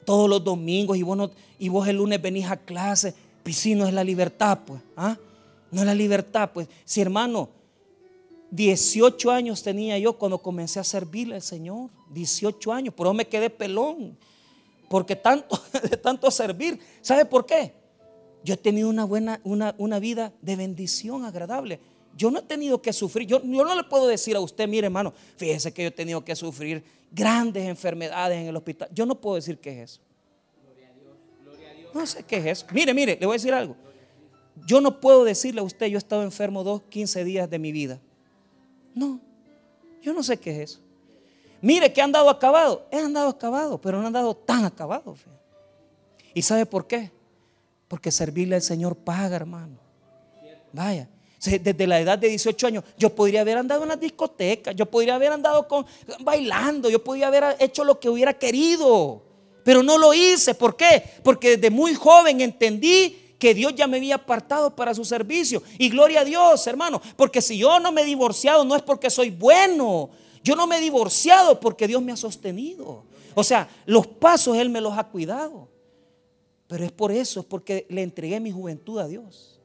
[0.05, 3.13] todos los domingos y vos, y vos el lunes venís a clase.
[3.43, 4.81] Pues sí, no es la libertad, pues.
[4.95, 5.17] ¿ah?
[5.71, 6.67] No es la libertad, pues.
[6.85, 7.49] Si hermano,
[8.53, 11.89] 18 años tenía yo cuando comencé a servirle al Señor.
[12.11, 14.15] 18 años, por eso me quedé pelón.
[14.89, 16.79] Porque tanto, de tanto servir.
[17.01, 17.73] ¿Sabe por qué?
[18.43, 21.79] Yo he tenido una buena, una, una vida de bendición agradable.
[22.15, 23.27] Yo no he tenido que sufrir.
[23.27, 26.23] Yo, yo, no le puedo decir a usted, mire hermano, fíjese que yo he tenido
[26.23, 28.87] que sufrir grandes enfermedades en el hospital.
[28.93, 30.01] Yo no puedo decir qué es eso.
[31.91, 32.67] No sé qué es eso.
[32.71, 33.75] Mire, mire, le voy a decir algo.
[34.67, 37.71] Yo no puedo decirle a usted, yo he estado enfermo dos, 15 días de mi
[37.71, 37.99] vida.
[38.93, 39.19] No,
[40.01, 40.79] yo no sé qué es eso.
[41.61, 42.85] Mire que han dado acabado.
[42.91, 45.15] He andado acabado, pero no han dado tan acabado.
[46.33, 47.09] ¿Y sabe por qué?
[47.87, 49.77] Porque servirle al Señor paga, hermano.
[50.73, 51.07] Vaya.
[51.39, 55.15] Desde la edad de 18 años, yo podría haber andado en las discotecas, yo podría
[55.15, 55.85] haber andado con,
[56.21, 59.21] bailando, yo podría haber hecho lo que hubiera querido,
[59.63, 60.55] pero no lo hice.
[60.55, 61.03] ¿Por qué?
[61.21, 65.61] Porque desde muy joven entendí que Dios ya me había apartado para su servicio.
[65.77, 69.09] Y gloria a Dios, hermano, porque si yo no me he divorciado no es porque
[69.09, 73.03] soy bueno, yo no me he divorciado porque Dios me ha sostenido.
[73.35, 75.67] O sea, los pasos Él me los ha cuidado.
[76.67, 79.59] Pero es por eso, es porque le entregué mi juventud a Dios.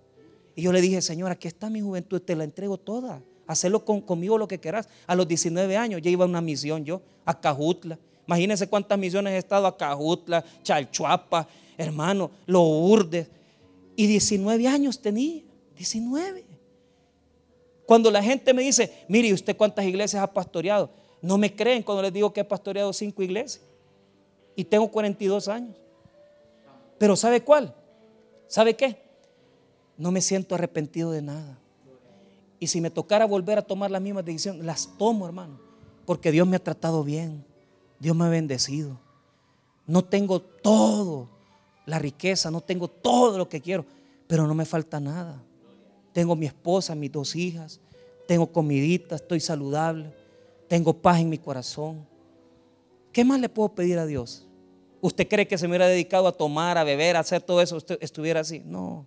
[0.56, 3.22] Y yo le dije, Señor, aquí está mi juventud, te la entrego toda.
[3.46, 4.88] Hacelo conmigo lo que quieras.
[5.06, 7.96] A los 19 años ya iba a una misión yo, a Cajutla.
[8.26, 13.37] Imagínense cuántas misiones he estado a Cajutla, Chalchuapa, hermano, Los Urdes.
[13.98, 15.42] Y 19 años tenía,
[15.74, 16.44] 19.
[17.84, 20.88] Cuando la gente me dice, mire, ¿usted cuántas iglesias ha pastoreado?
[21.20, 23.60] No me creen cuando les digo que he pastoreado cinco iglesias.
[24.54, 25.74] Y tengo 42 años.
[26.96, 27.74] Pero ¿sabe cuál?
[28.46, 29.02] ¿Sabe qué?
[29.96, 31.58] No me siento arrepentido de nada.
[32.60, 35.58] Y si me tocara volver a tomar las mismas decisiones, las tomo, hermano.
[36.06, 37.44] Porque Dios me ha tratado bien.
[37.98, 39.00] Dios me ha bendecido.
[39.88, 41.28] No tengo todo,
[41.88, 43.84] la riqueza, no tengo todo lo que quiero,
[44.26, 45.42] pero no me falta nada.
[46.12, 47.80] Tengo mi esposa, mis dos hijas,
[48.26, 50.12] tengo comidita, estoy saludable,
[50.68, 52.06] tengo paz en mi corazón.
[53.10, 54.46] ¿Qué más le puedo pedir a Dios?
[55.00, 57.76] ¿Usted cree que se me hubiera dedicado a tomar, a beber, a hacer todo eso?
[57.76, 58.60] Usted estuviera así.
[58.66, 59.06] No.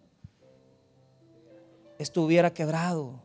[1.99, 3.21] Estuviera quebrado.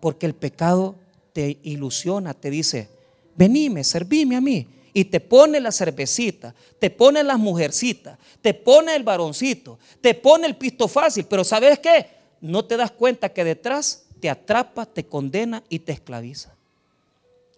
[0.00, 0.94] Porque el pecado
[1.32, 2.88] te ilusiona, te dice,
[3.36, 4.68] venime, servime a mí.
[4.98, 10.46] Y te pone la cervecita, te pone las mujercitas, te pone el varoncito, te pone
[10.46, 11.26] el pisto fácil.
[11.26, 12.06] Pero ¿sabes qué?
[12.40, 16.54] No te das cuenta que detrás te atrapa, te condena y te esclaviza.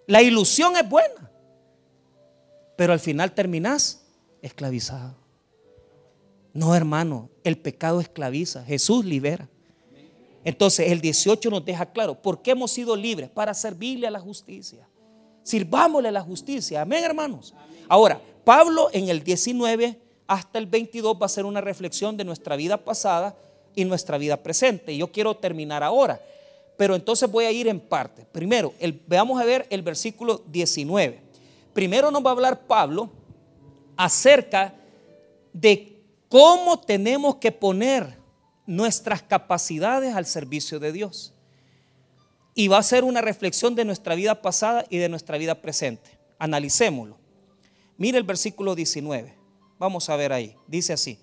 [0.06, 1.30] La ilusión es buena
[2.80, 4.00] pero al final terminás
[4.40, 5.14] esclavizado.
[6.54, 9.50] No, hermano, el pecado esclaviza, Jesús libera.
[10.44, 13.28] Entonces el 18 nos deja claro, ¿por qué hemos sido libres?
[13.28, 14.88] Para servirle a la justicia.
[15.50, 16.82] Sirvámosle la justicia.
[16.82, 17.54] Amén, hermanos.
[17.88, 22.56] Ahora, Pablo en el 19 hasta el 22 va a hacer una reflexión de nuestra
[22.56, 23.36] vida pasada
[23.74, 24.96] y nuestra vida presente.
[24.96, 26.20] Yo quiero terminar ahora.
[26.76, 28.24] Pero entonces voy a ir en parte.
[28.32, 28.72] Primero,
[29.06, 31.30] veamos a ver el versículo 19
[31.72, 33.10] primero nos va a hablar Pablo
[33.96, 34.74] acerca
[35.52, 38.18] de cómo tenemos que poner
[38.66, 41.34] nuestras capacidades al servicio de Dios.
[42.60, 46.18] Y va a ser una reflexión de nuestra vida pasada y de nuestra vida presente.
[46.38, 47.16] Analicémoslo.
[47.96, 49.34] Mire el versículo 19.
[49.78, 50.54] Vamos a ver ahí.
[50.66, 51.18] Dice así.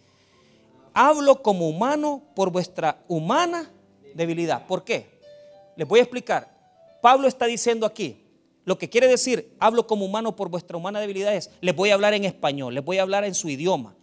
[0.96, 3.72] Hablo como humano por vuestra humana
[4.16, 4.66] debilidad.
[4.66, 5.20] ¿Por qué?
[5.76, 6.58] Les voy a explicar.
[7.04, 8.26] Pablo está diciendo aquí,
[8.66, 11.94] lo que quiere decir, hablo como humano por vuestra humana debilidad es, les voy a
[11.94, 13.96] hablar en español, les voy a hablar en su idioma,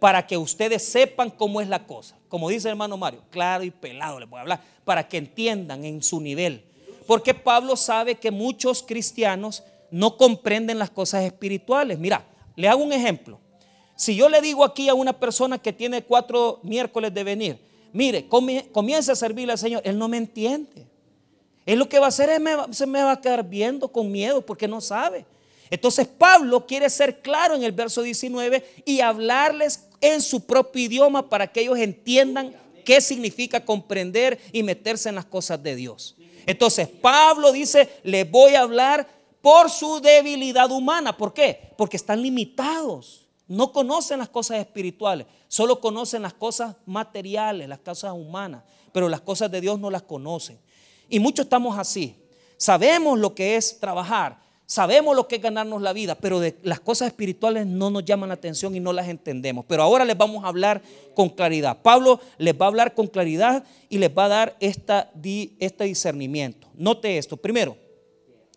[0.00, 2.18] para que ustedes sepan cómo es la cosa.
[2.28, 5.84] Como dice el hermano Mario, claro y pelado les voy a hablar, para que entiendan
[5.84, 6.71] en su nivel.
[7.12, 11.98] Porque Pablo sabe que muchos cristianos no comprenden las cosas espirituales.
[11.98, 12.24] Mira,
[12.56, 13.38] le hago un ejemplo.
[13.94, 17.58] Si yo le digo aquí a una persona que tiene cuatro miércoles de venir,
[17.92, 20.86] mire, comience a servirle al Señor, él no me entiende.
[21.66, 22.40] Él lo que va a hacer es
[22.74, 25.26] se me va a quedar viendo con miedo porque no sabe.
[25.68, 31.28] Entonces Pablo quiere ser claro en el verso 19 y hablarles en su propio idioma
[31.28, 36.16] para que ellos entiendan qué significa comprender y meterse en las cosas de Dios.
[36.46, 39.06] Entonces Pablo dice, les voy a hablar
[39.40, 41.16] por su debilidad humana.
[41.16, 41.74] ¿Por qué?
[41.76, 43.26] Porque están limitados.
[43.48, 49.20] No conocen las cosas espirituales, solo conocen las cosas materiales, las cosas humanas, pero las
[49.20, 50.58] cosas de Dios no las conocen.
[51.08, 52.16] Y muchos estamos así.
[52.56, 56.80] Sabemos lo que es trabajar, sabemos lo que es ganarnos la vida, pero de las
[56.80, 59.64] cosas espirituales no nos llaman la atención y no las entendemos.
[59.68, 60.82] Pero ahora les vamos a hablar
[61.14, 61.78] con claridad.
[61.82, 65.10] Pablo les va a hablar con claridad y les va a dar esta,
[65.58, 66.68] este discernimiento.
[66.74, 67.36] Note esto.
[67.36, 67.76] Primero,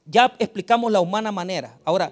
[0.06, 1.78] ya explicamos la humana manera.
[1.84, 2.12] Ahora,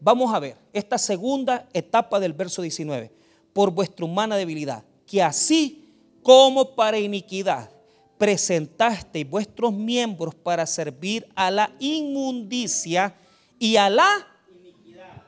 [0.00, 3.12] vamos a ver esta segunda etapa del verso 19.
[3.52, 5.84] Por vuestra humana debilidad, que así
[6.22, 7.70] como para iniquidad
[8.18, 13.14] presentasteis vuestros miembros para servir a la inmundicia
[13.58, 15.22] y a la iniquidad.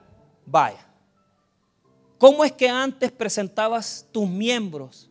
[0.46, 0.86] Vaya.
[2.18, 5.08] ¿Cómo es que antes presentabas tus miembros,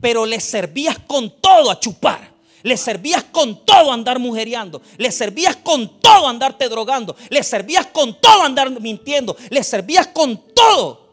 [0.00, 2.36] pero les servías con todo a chupar?
[2.62, 4.82] Le servías con todo andar mujeriando.
[4.96, 7.14] Le servías con todo andarte drogando.
[7.30, 9.36] Le servías con todo andar mintiendo.
[9.50, 11.08] Le servías con todo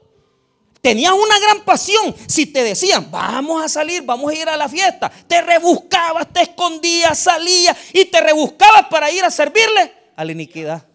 [0.85, 2.13] Tenías una gran pasión.
[2.27, 6.43] Si te decían, vamos a salir, vamos a ir a la fiesta, te rebuscabas, te
[6.43, 10.85] escondías, salías y te rebuscabas para ir a servirle a la iniquidad.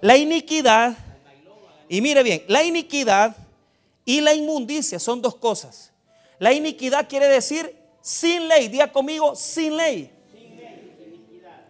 [0.00, 0.96] La iniquidad,
[1.88, 3.36] y mire bien, la iniquidad
[4.04, 5.92] y la inmundicia son dos cosas.
[6.38, 8.68] La iniquidad quiere decir sin ley.
[8.68, 10.10] Diga conmigo, sin ley.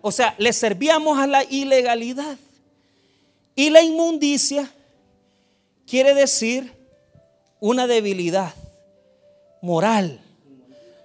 [0.01, 2.38] O sea, le servíamos a la ilegalidad.
[3.55, 4.71] Y la inmundicia
[5.87, 6.73] quiere decir
[7.59, 8.55] una debilidad
[9.61, 10.21] moral.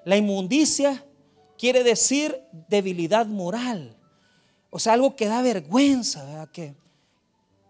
[0.05, 1.03] La inmundicia
[1.57, 3.95] quiere decir debilidad moral.
[4.69, 6.75] O sea, algo que da vergüenza, Que,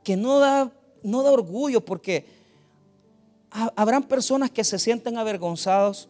[0.06, 2.26] que no, da, no da orgullo, porque
[3.50, 6.08] habrán personas que se sienten avergonzados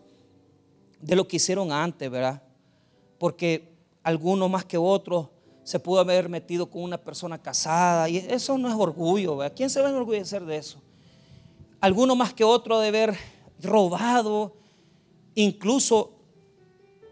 [1.00, 2.44] de lo que hicieron antes, ¿verdad?
[3.18, 3.72] Porque
[4.04, 5.32] alguno más que otro
[5.64, 9.56] se pudo haber metido con una persona casada y eso no es orgullo, ¿verdad?
[9.56, 10.78] ¿Quién se va a enorgullecer de eso?
[11.80, 13.16] Alguno más que otro de haber
[13.62, 14.54] robado,
[15.36, 16.12] incluso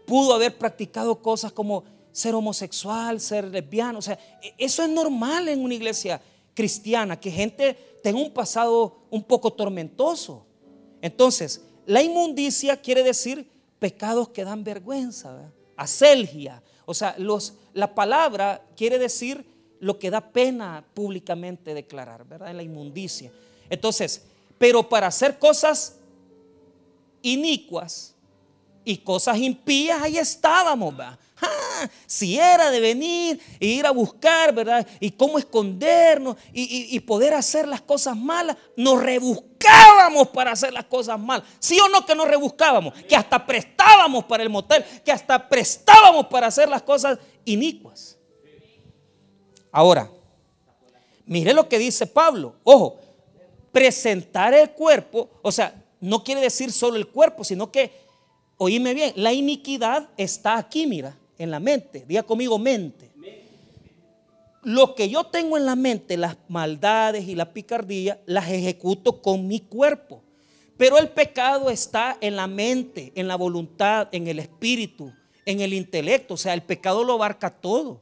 [0.06, 5.48] pudo haber practicado cosas como ser homosexual, ser lesbiano, o sea, e, eso es normal
[5.48, 6.20] en una iglesia
[6.54, 10.46] cristiana, que gente tenga un pasado un poco tormentoso.
[11.02, 16.62] Entonces, la inmundicia quiere decir pecados que dan vergüenza, aselgia.
[16.86, 19.44] O sea, los, la palabra quiere decir
[19.80, 22.50] lo que da pena públicamente declarar, ¿verdad?
[22.50, 23.30] En la inmundicia.
[23.68, 24.22] Entonces,
[24.58, 25.96] pero para hacer cosas
[27.20, 28.13] inicuas
[28.84, 31.18] y cosas impías, ahí estábamos, ¿verdad?
[32.06, 34.86] si era de venir e ir a buscar, ¿verdad?
[35.00, 41.18] Y cómo escondernos y, poder hacer las cosas malas, nos rebuscábamos para hacer las cosas
[41.18, 41.46] malas.
[41.58, 42.94] ¿Sí o no que nos rebuscábamos?
[43.04, 48.16] Que hasta prestábamos para el motel, que hasta prestábamos para hacer las cosas inicuas.
[49.70, 50.10] Ahora,
[51.26, 52.54] mire lo que dice Pablo.
[52.62, 52.98] Ojo,
[53.72, 58.03] presentar el cuerpo, o sea, no quiere decir solo el cuerpo, sino que,
[58.56, 62.04] oíme bien, la iniquidad está aquí, mira en la mente.
[62.06, 63.10] Diga conmigo mente.
[64.62, 69.46] Lo que yo tengo en la mente, las maldades y la picardía, las ejecuto con
[69.46, 70.22] mi cuerpo.
[70.78, 75.12] Pero el pecado está en la mente, en la voluntad, en el espíritu,
[75.44, 76.34] en el intelecto.
[76.34, 78.00] O sea, el pecado lo abarca todo.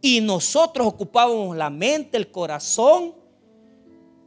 [0.00, 3.14] Y nosotros ocupábamos la mente, el corazón,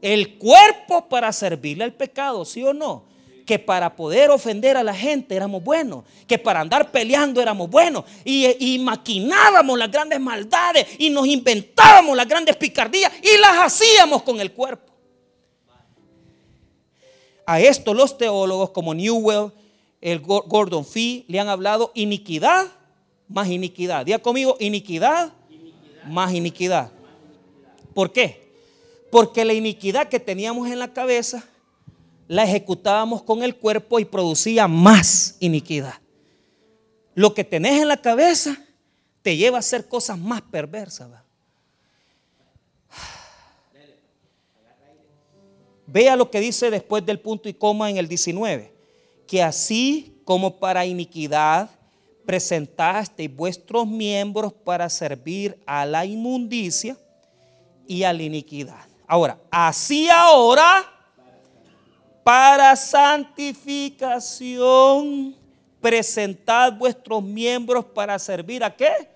[0.02, 3.06] el cuerpo para servirle al pecado, ¿sí o no?
[3.52, 8.06] Que para poder ofender a la gente éramos buenos, que para andar peleando éramos buenos
[8.24, 14.40] y, maquinábamos las grandes maldades y nos inventábamos las grandes picardías y las hacíamos con
[14.40, 14.94] el cuerpo.
[17.46, 19.52] A esto los teólogos como Newell,
[20.00, 22.68] el Gordon Fee le han hablado iniquidad
[23.28, 24.06] más iniquidad.
[24.06, 26.90] Diga conmigo, iniquidad, iniquidad más iniquidad.
[27.94, 28.50] ¿Por qué?
[29.12, 31.44] Porque la iniquidad que teníamos en la cabeza
[32.32, 35.96] la ejecutábamos con el cuerpo y producía más iniquidad.
[37.14, 38.58] Lo que tenés en la cabeza
[39.22, 41.10] te lleva a hacer cosas más perversas.
[45.86, 48.74] Vea lo que dice después del punto y coma en el 19.
[49.28, 51.70] Que así como para iniquidad
[52.26, 56.98] presentaste vuestros miembros para servir a la inmundicia
[57.86, 58.86] y a la iniquidad.
[59.06, 61.01] Ahora, así ahora
[62.24, 65.36] para santificación,
[65.80, 69.11] presentad vuestros miembros para servir a qué?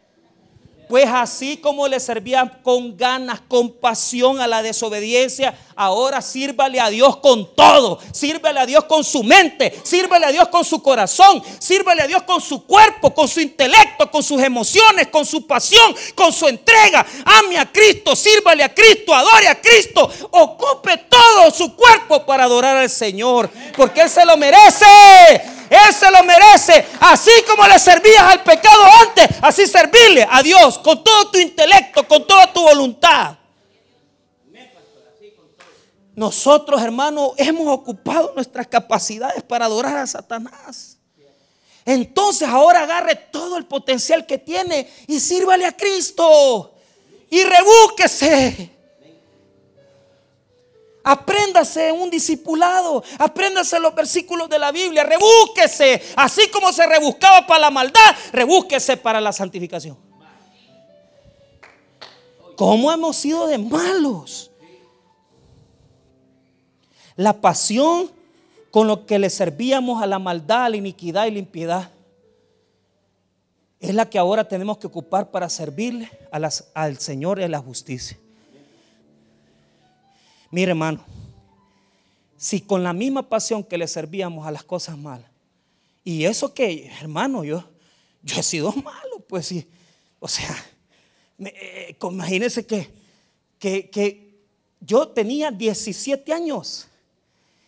[0.87, 6.89] Pues así como le servían con ganas, con pasión a la desobediencia, ahora sírvale a
[6.89, 7.99] Dios con todo.
[8.11, 12.23] Sírvale a Dios con su mente, sírvale a Dios con su corazón, sírvale a Dios
[12.23, 17.05] con su cuerpo, con su intelecto, con sus emociones, con su pasión, con su entrega.
[17.25, 22.77] Ame a Cristo, sírvale a Cristo, adore a Cristo, ocupe todo su cuerpo para adorar
[22.77, 24.85] al Señor, porque Él se lo merece.
[25.69, 26.85] Él se lo merece.
[26.99, 32.07] Así como le servías al pecado antes, así servirle a Dios con todo tu intelecto,
[32.07, 33.37] con toda tu voluntad.
[36.15, 40.97] Nosotros, hermanos, hemos ocupado nuestras capacidades para adorar a Satanás.
[41.83, 46.73] Entonces ahora agarre todo el potencial que tiene y sírvale a Cristo.
[47.29, 48.74] Y rebúsquese.
[51.07, 57.59] Apréndase un discipulado, apréndase los versículos de la Biblia, rebúsquese, así como se rebuscaba para
[57.59, 59.95] la maldad, rebúsquese para la santificación.
[62.55, 64.49] ¿Cómo hemos sido de malos?
[67.15, 68.09] La pasión
[68.71, 71.91] con lo que le servíamos a la maldad, a la iniquidad y la impiedad
[73.79, 76.09] es la que ahora tenemos que ocupar para servirle
[76.73, 78.17] al Señor y a la justicia.
[80.55, 81.03] Mire, hermano,
[82.37, 85.29] si con la misma pasión que le servíamos a las cosas malas,
[86.01, 87.61] y eso que, hermano, yo,
[88.23, 89.67] yo he sido malo, pues sí,
[90.17, 90.55] o sea,
[91.39, 92.89] eh, imagínense que,
[93.59, 94.33] que, que
[94.79, 96.87] yo tenía 17 años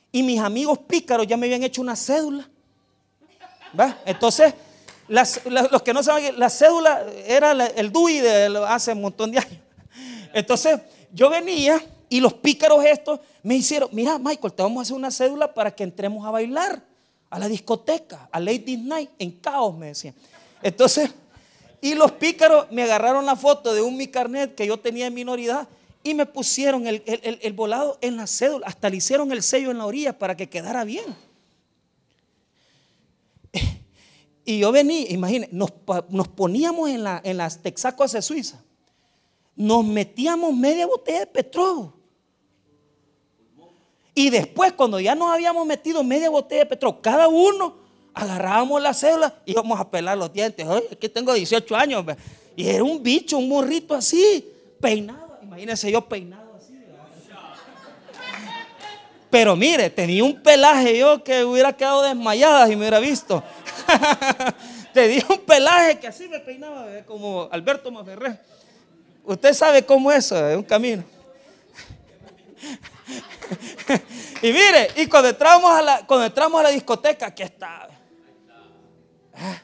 [0.09, 2.49] y mis amigos pícaros ya me habían hecho una cédula.
[3.77, 3.99] ¿Va?
[4.05, 4.53] Entonces,
[5.09, 9.59] los que no saben, la cédula era el DUI de hace un montón de años.
[10.33, 10.79] Entonces,
[11.11, 15.11] yo venía y los pícaros estos me hicieron, mira Michael, te vamos a hacer una
[15.11, 16.81] cédula para que entremos a bailar
[17.29, 20.15] a la discoteca, a Lady Night, en caos, me decían.
[20.61, 21.11] Entonces,
[21.81, 25.13] y los pícaros me agarraron la foto de un mi carnet que yo tenía en
[25.13, 25.67] minoridad
[26.03, 29.85] y me pusieron el, volado en la cédula, hasta le hicieron el sello en la
[29.85, 31.15] orilla para que quedara bien.
[34.45, 35.71] Y yo venía, imagínense, nos,
[36.29, 38.63] poníamos en, la, en las Texacos de Suiza,
[39.57, 41.96] nos metíamos media botella de petróleo.
[44.17, 47.75] Y después, cuando ya nos habíamos metido media botella de petróleo, cada uno
[48.15, 50.65] agarrábamos la cédula y íbamos a pelar los dientes.
[50.65, 52.03] Oye, aquí tengo 18 años.
[52.55, 54.51] Y era un bicho, un morrito así,
[54.81, 55.37] peinado.
[55.43, 56.73] Imagínense yo peinado así.
[59.29, 63.43] Pero mire, tenía un pelaje yo que hubiera quedado desmayada si me hubiera visto.
[64.95, 68.39] tenía un pelaje que así me peinaba, como Alberto Maferré.
[69.23, 71.03] Usted sabe cómo es eso, es un camino.
[74.41, 77.87] Y mire, y cuando entramos a la, cuando entramos a la discoteca, aquí está.
[79.33, 79.61] Ah.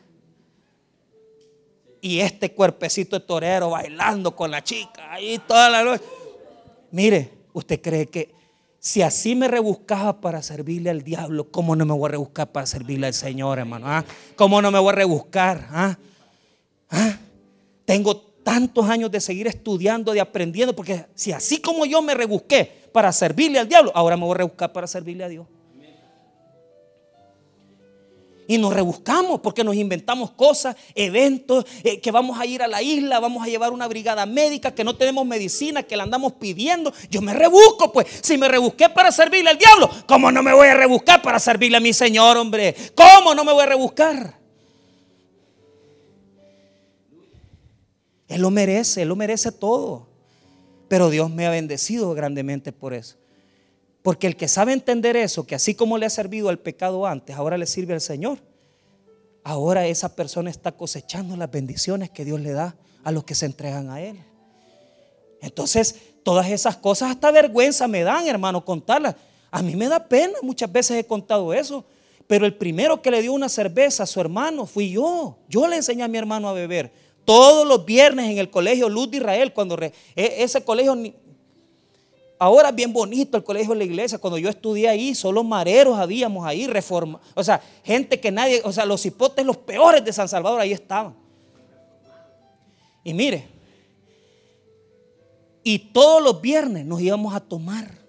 [2.01, 6.03] Y este cuerpecito de torero bailando con la chica ahí toda la noche.
[6.91, 8.33] Mire, ¿usted cree que
[8.79, 12.65] si así me rebuscaba para servirle al diablo, cómo no me voy a rebuscar para
[12.65, 13.87] servirle al Señor, hermano?
[13.87, 14.03] ¿Ah?
[14.35, 15.67] ¿Cómo no me voy a rebuscar?
[15.71, 15.97] ¿Ah?
[16.89, 17.17] ¿Ah?
[17.85, 22.82] Tengo tantos años de seguir estudiando, de aprendiendo, porque si así como yo me rebusqué
[22.93, 25.47] para servirle al diablo, ahora me voy a rebuscar para servirle a Dios.
[28.45, 32.81] Y nos rebuscamos porque nos inventamos cosas, eventos, eh, que vamos a ir a la
[32.81, 36.93] isla, vamos a llevar una brigada médica, que no tenemos medicina, que la andamos pidiendo.
[37.09, 38.07] Yo me rebusco, pues.
[38.21, 41.77] Si me rebusqué para servirle al diablo, ¿cómo no me voy a rebuscar para servirle
[41.77, 42.75] a mi Señor, hombre?
[42.93, 44.37] ¿Cómo no me voy a rebuscar?
[48.27, 50.12] Él lo merece, Él lo merece todo.
[50.93, 53.15] Pero Dios me ha bendecido grandemente por eso.
[54.03, 57.35] Porque el que sabe entender eso, que así como le ha servido al pecado antes,
[57.35, 58.37] ahora le sirve al Señor.
[59.43, 63.47] Ahora esa persona está cosechando las bendiciones que Dios le da a los que se
[63.47, 64.19] entregan a Él.
[65.41, 69.15] Entonces, todas esas cosas hasta vergüenza me dan, hermano, contarlas.
[69.49, 71.83] A mí me da pena, muchas veces he contado eso.
[72.27, 75.39] Pero el primero que le dio una cerveza a su hermano fui yo.
[75.49, 76.91] Yo le enseñé a mi hermano a beber.
[77.25, 80.95] Todos los viernes en el colegio Luz de Israel, cuando e, ese colegio,
[82.37, 85.97] ahora es bien bonito el colegio de la iglesia, cuando yo estudié ahí, solo mareros
[85.97, 90.11] habíamos ahí, reforma, o sea, gente que nadie, o sea, los hipotes los peores de
[90.11, 91.15] San Salvador ahí estaban.
[93.03, 93.47] Y mire,
[95.63, 98.03] y todos los viernes nos íbamos a tomar.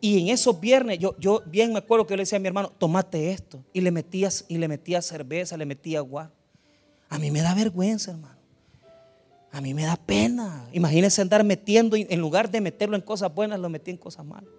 [0.00, 2.72] Y en esos viernes, yo, yo bien me acuerdo que le decía a mi hermano,
[2.78, 3.62] tomate esto.
[3.72, 6.32] Y le metías, y le metía cerveza, le metía agua.
[7.08, 8.38] A mí me da vergüenza, hermano.
[9.50, 10.68] A mí me da pena.
[10.72, 14.50] Imagínense andar metiendo, en lugar de meterlo en cosas buenas, lo metí en cosas malas.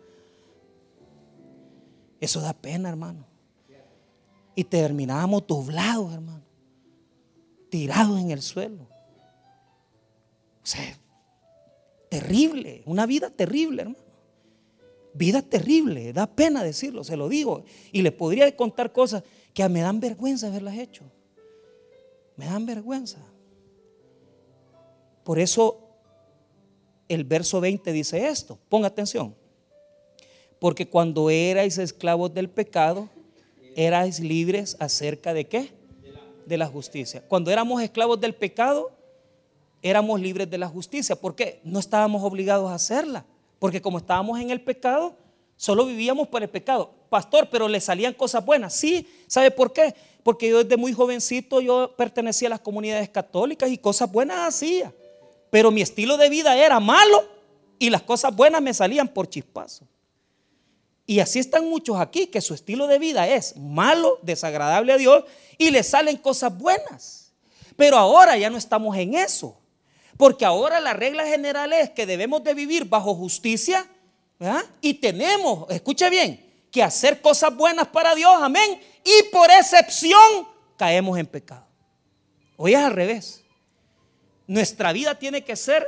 [2.19, 3.25] Eso da pena, hermano.
[4.55, 6.43] Y terminábamos doblados, hermano.
[7.69, 8.87] Tirados en el suelo.
[10.63, 10.97] O sea,
[12.09, 12.81] terrible.
[12.85, 14.03] Una vida terrible, hermano.
[15.13, 16.13] Vida terrible.
[16.13, 17.63] Da pena decirlo, se lo digo.
[17.91, 19.23] Y le podría contar cosas
[19.53, 21.05] que me dan vergüenza haberlas hecho
[22.39, 23.17] me dan vergüenza.
[25.25, 25.77] Por eso
[27.09, 29.35] el verso 20 dice esto, ponga atención.
[30.57, 33.09] Porque cuando erais esclavos del pecado,
[33.75, 35.73] erais libres acerca de qué?
[36.45, 37.21] De la justicia.
[37.27, 38.89] Cuando éramos esclavos del pecado,
[39.81, 41.17] éramos libres de la justicia.
[41.17, 41.59] ¿Por qué?
[41.65, 43.25] No estábamos obligados a hacerla.
[43.59, 45.13] Porque como estábamos en el pecado,
[45.60, 46.95] solo vivíamos por el pecado.
[47.10, 48.74] Pastor, pero le salían cosas buenas.
[48.74, 49.93] Sí, ¿sabe por qué?
[50.24, 54.93] porque yo desde muy jovencito yo pertenecía a las comunidades católicas y cosas buenas hacía.
[55.49, 57.28] Pero mi estilo de vida era malo
[57.80, 59.88] y las cosas buenas me salían por chispazo.
[61.05, 65.24] Y así están muchos aquí que su estilo de vida es malo, desagradable a Dios
[65.57, 67.34] y le salen cosas buenas.
[67.76, 69.57] Pero ahora ya no estamos en eso.
[70.18, 73.89] Porque ahora la regla general es que debemos de vivir bajo justicia
[74.81, 78.79] y tenemos, escuche bien, que hacer cosas buenas para Dios, amén.
[79.03, 81.65] Y por excepción caemos en pecado.
[82.55, 83.43] Hoy es al revés.
[84.47, 85.85] Nuestra vida tiene que ser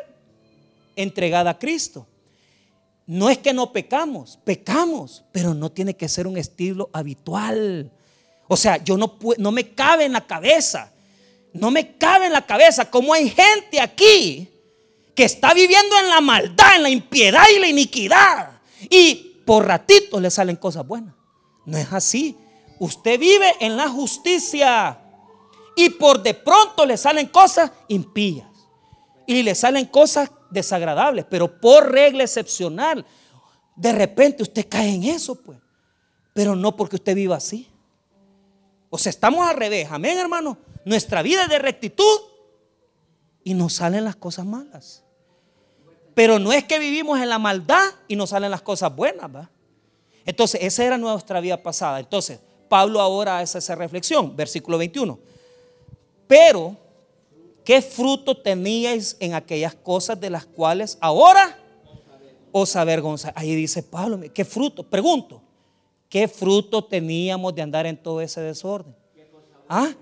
[0.96, 2.08] entregada a Cristo.
[3.08, 7.92] No es que no pecamos, pecamos, pero no tiene que ser un estilo habitual.
[8.48, 10.92] O sea, yo no, no me cabe en la cabeza,
[11.54, 14.51] no me cabe en la cabeza como hay gente aquí
[15.16, 18.62] que está viviendo en la maldad, en la impiedad y la iniquidad.
[18.90, 21.14] Y por ratitos le salen cosas buenas.
[21.66, 22.38] No es así.
[22.80, 25.00] Usted vive en la justicia
[25.76, 28.48] y por de pronto le salen cosas impías
[29.28, 33.06] y le salen cosas desagradables, pero por regla excepcional,
[33.76, 35.60] de repente usted cae en eso, pues.
[36.34, 37.68] Pero no porque usted viva así.
[38.90, 39.88] O sea, estamos al revés.
[39.92, 40.58] Amén, hermano.
[40.86, 42.20] Nuestra vida es de rectitud
[43.44, 45.04] y nos salen las cosas malas.
[46.14, 49.50] Pero no es que vivimos en la maldad y nos salen las cosas buenas, ¿va?
[50.26, 52.00] Entonces, esa era nuestra vida pasada.
[52.00, 52.40] Entonces,
[52.70, 55.18] Pablo ahora hace esa reflexión, versículo 21.
[56.28, 56.78] Pero,
[57.64, 61.58] ¿qué fruto teníais en aquellas cosas de las cuales ahora
[62.52, 63.34] os avergonzáis?
[63.36, 64.84] Ahí dice Pablo, ¿qué fruto?
[64.84, 65.42] Pregunto,
[66.08, 68.96] ¿qué fruto teníamos de andar en todo ese desorden?
[69.68, 69.94] ¿Ah?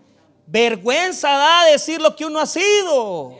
[0.51, 3.37] Vergüenza da decir lo que uno ha sido.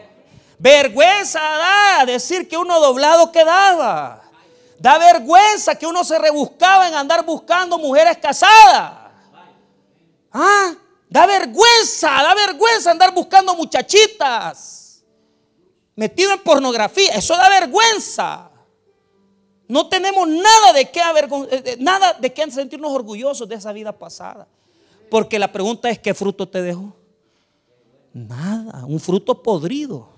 [0.60, 4.22] Vergüenza da decir que uno doblado quedaba.
[4.78, 9.10] Da vergüenza que uno se rebuscaba en andar buscando mujeres casadas.
[10.32, 10.76] Ah,
[11.10, 15.04] da vergüenza, da vergüenza andar buscando muchachitas.
[15.96, 18.52] Metido en pornografía, eso da vergüenza.
[19.68, 23.92] No tenemos nada de qué eh, eh, nada de qué sentirnos orgullosos de esa vida
[23.92, 24.48] pasada.
[25.10, 26.99] Porque la pregunta es qué fruto te dejó.
[28.14, 30.10] Nada, un fruto podrido.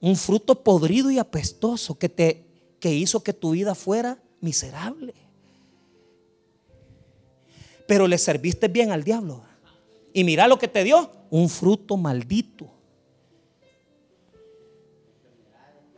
[0.00, 2.46] Un fruto podrido y apestoso que te
[2.80, 5.14] que hizo que tu vida fuera miserable.
[7.86, 9.42] Pero le serviste bien al diablo.
[10.12, 12.70] Y mira lo que te dio, un fruto maldito.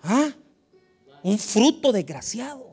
[0.03, 0.31] ¿Ah?
[1.23, 2.67] Un fruto desgraciado.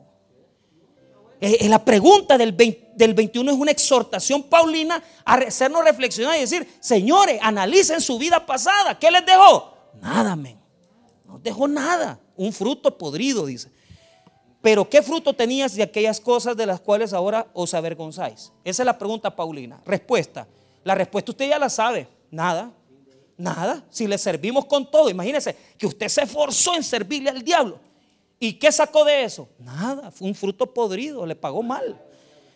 [1.40, 2.54] Eh, la pregunta del,
[2.96, 8.44] del 21 es una exhortación paulina a hacernos reflexionar y decir, señores, analicen su vida
[8.44, 8.98] pasada.
[8.98, 9.76] ¿Qué les dejó?
[10.00, 10.58] Nada, men.
[11.26, 12.18] No dejó nada.
[12.36, 13.70] Un fruto podrido, dice.
[14.62, 18.52] Pero ¿qué fruto tenías de aquellas cosas de las cuales ahora os avergonzáis?
[18.64, 19.80] Esa es la pregunta paulina.
[19.84, 20.48] Respuesta.
[20.82, 22.08] La respuesta usted ya la sabe.
[22.30, 22.72] Nada.
[23.36, 23.84] Nada.
[23.90, 27.78] Si le servimos con todo, imagínese que usted se esforzó en servirle al diablo.
[28.40, 29.48] ¿Y qué sacó de eso?
[29.58, 30.10] Nada.
[30.10, 31.26] Fue un fruto podrido.
[31.26, 32.00] Le pagó mal.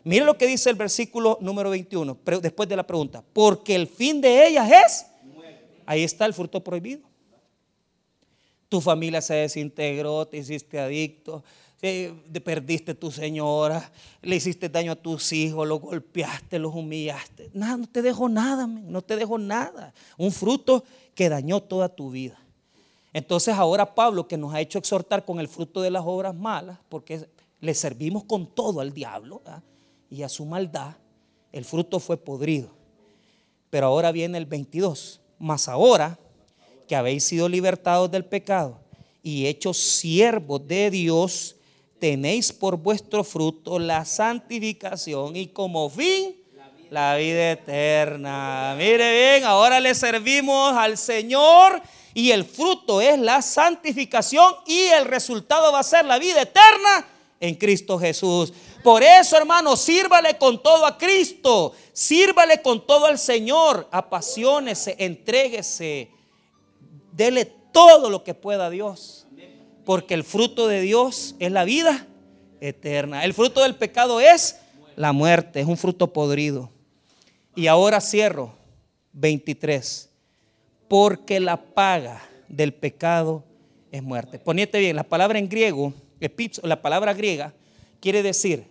[0.05, 3.23] Mire lo que dice el versículo número 21, después de la pregunta.
[3.33, 5.07] Porque el fin de ellas es.
[5.85, 7.03] Ahí está el fruto prohibido.
[8.69, 11.43] Tu familia se desintegró, te hiciste adicto,
[12.45, 13.91] perdiste tu señora,
[14.23, 17.51] le hiciste daño a tus hijos, los golpeaste, los humillaste.
[17.53, 19.93] Nada, no te dejó nada, no te dejó nada.
[20.17, 20.85] Un fruto
[21.15, 22.39] que dañó toda tu vida.
[23.13, 26.79] Entonces ahora Pablo, que nos ha hecho exhortar con el fruto de las obras malas,
[26.89, 27.27] porque
[27.61, 29.43] le servimos con todo al diablo
[30.11, 30.97] y a su maldad,
[31.53, 32.71] el fruto fue podrido.
[33.71, 35.21] Pero ahora viene el 22.
[35.39, 36.19] Mas ahora
[36.87, 38.81] que habéis sido libertados del pecado
[39.23, 41.57] y hechos siervos de Dios,
[41.99, 46.35] tenéis por vuestro fruto la santificación y como fin
[46.91, 48.75] la vida eterna.
[48.77, 51.81] Mire bien, ahora le servimos al Señor
[52.13, 57.07] y el fruto es la santificación y el resultado va a ser la vida eterna
[57.39, 58.53] en Cristo Jesús.
[58.83, 66.11] Por eso, hermano, sírvale con todo a Cristo, sírvale con todo al Señor, apasionese, entréguese,
[67.13, 69.27] dele todo lo que pueda a Dios.
[69.85, 72.07] Porque el fruto de Dios es la vida
[72.61, 73.25] eterna.
[73.25, 74.57] El fruto del pecado es
[74.97, 76.71] la muerte, es un fruto podrido.
[77.55, 78.55] Y ahora cierro
[79.13, 80.09] 23.
[80.89, 83.45] Porque la paga del pecado
[83.91, 84.39] es muerte.
[84.39, 85.93] Ponete bien, la palabra en griego,
[86.63, 87.53] la palabra griega,
[88.01, 88.70] quiere decir,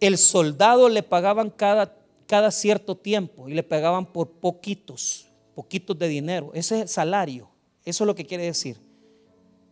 [0.00, 6.50] el soldado le pagaban cada, cierto tiempo y le pagaban por poquitos, poquitos de dinero.
[6.54, 7.48] Ese es el salario.
[7.84, 8.76] Eso es lo que quiere decir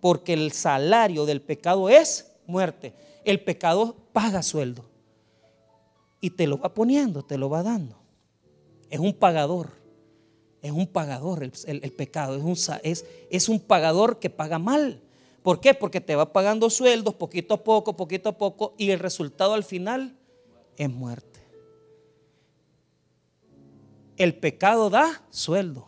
[0.04, 2.92] porque el salario del pecado es muerte.
[3.24, 4.84] El pecado paga sueldo.
[6.20, 7.96] Y te lo va poniendo, te lo va dando.
[8.90, 9.70] Es un pagador.
[10.60, 12.36] Es un pagador el, pecado.
[12.36, 15.00] Es un, es un pagador que paga mal.
[15.44, 15.74] ¿Por qué?
[15.74, 19.62] Porque te va pagando sueldos poquito a poco, poquito a poco, y el resultado al
[19.62, 20.16] final
[20.78, 21.40] es muerte.
[24.16, 25.86] El pecado da sueldo.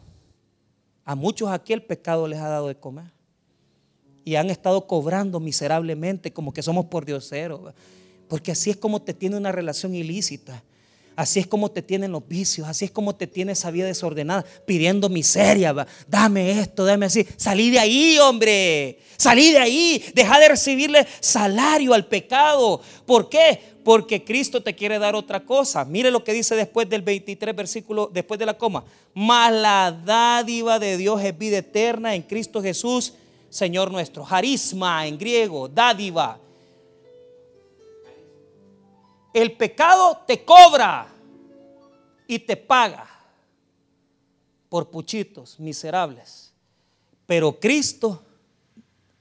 [1.06, 3.10] A muchos aquí el pecado les ha dado de comer
[4.26, 7.72] y han estado cobrando miserablemente como que somos por dioseros.
[8.28, 10.62] Porque así es como te tiene una relación ilícita.
[11.16, 14.44] Así es como te tienen los vicios, así es como te tiene esa vida desordenada,
[14.66, 15.74] pidiendo miseria,
[16.06, 17.26] dame esto, dame así.
[17.36, 22.80] Salí de ahí, hombre, salí de ahí, deja de recibirle salario al pecado.
[23.06, 23.58] ¿Por qué?
[23.82, 25.84] Porque Cristo te quiere dar otra cosa.
[25.84, 28.84] Mire lo que dice después del 23 versículo, después de la coma.
[29.14, 33.14] Mas la dádiva de Dios es vida eterna en Cristo Jesús
[33.56, 34.24] Señor nuestro.
[34.28, 36.38] Harisma en griego, dádiva.
[39.36, 41.08] El pecado te cobra
[42.26, 43.06] y te paga
[44.70, 46.54] por puchitos miserables.
[47.26, 48.22] Pero Cristo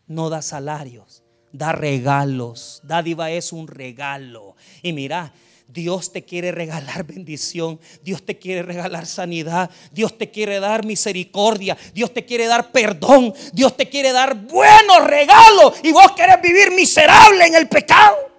[0.08, 2.80] no da salarios, da regalos.
[2.84, 4.56] Dádiva es un regalo.
[4.82, 5.34] Y mira,
[5.68, 11.76] Dios te quiere regalar bendición, Dios te quiere regalar sanidad, Dios te quiere dar misericordia,
[11.94, 16.72] Dios te quiere dar perdón, Dios te quiere dar buenos regalos y vos querés vivir
[16.72, 18.35] miserable en el pecado.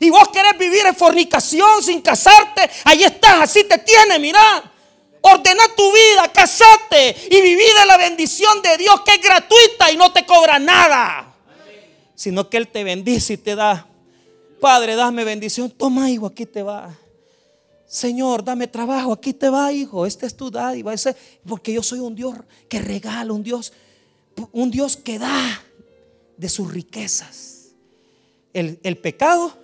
[0.00, 4.72] Y vos querés vivir en fornicación sin casarte, ahí estás, así te tiene, mira.
[5.20, 9.96] Ordena tu vida, casate y viví de la bendición de Dios que es gratuita y
[9.96, 11.34] no te cobra nada.
[12.14, 13.88] Sino que Él te bendice y te da
[14.60, 15.70] Padre, dame bendición.
[15.70, 16.96] Toma, hijo, aquí te va.
[17.86, 20.04] Señor, dame trabajo, aquí te va, hijo.
[20.04, 20.92] Este es tu dádiva.
[21.46, 22.36] Porque yo soy un Dios
[22.68, 23.72] que regala, un Dios,
[24.52, 25.62] un Dios que da
[26.36, 27.68] de sus riquezas.
[28.52, 29.56] El, el pecado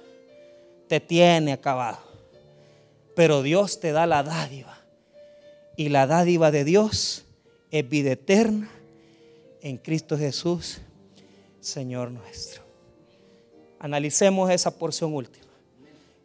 [0.88, 1.98] te tiene acabado.
[3.14, 4.78] Pero Dios te da la dádiva.
[5.76, 7.24] Y la dádiva de Dios
[7.70, 8.70] es vida eterna
[9.60, 10.78] en Cristo Jesús,
[11.60, 12.62] Señor nuestro.
[13.78, 15.46] Analicemos esa porción última.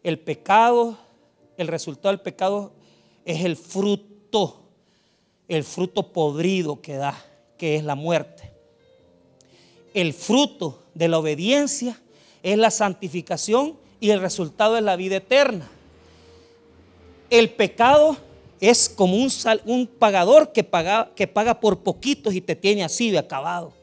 [0.03, 0.97] El pecado,
[1.57, 2.71] el resultado del pecado
[3.25, 4.61] es el fruto,
[5.47, 7.15] el fruto podrido que da,
[7.57, 8.51] que es la muerte.
[9.93, 11.99] El fruto de la obediencia
[12.43, 15.69] es la santificación y el resultado es la vida eterna.
[17.29, 18.17] El pecado
[18.59, 23.19] es como un, pagador que paga, que paga por poquitos y te tiene así de
[23.19, 23.73] acabado.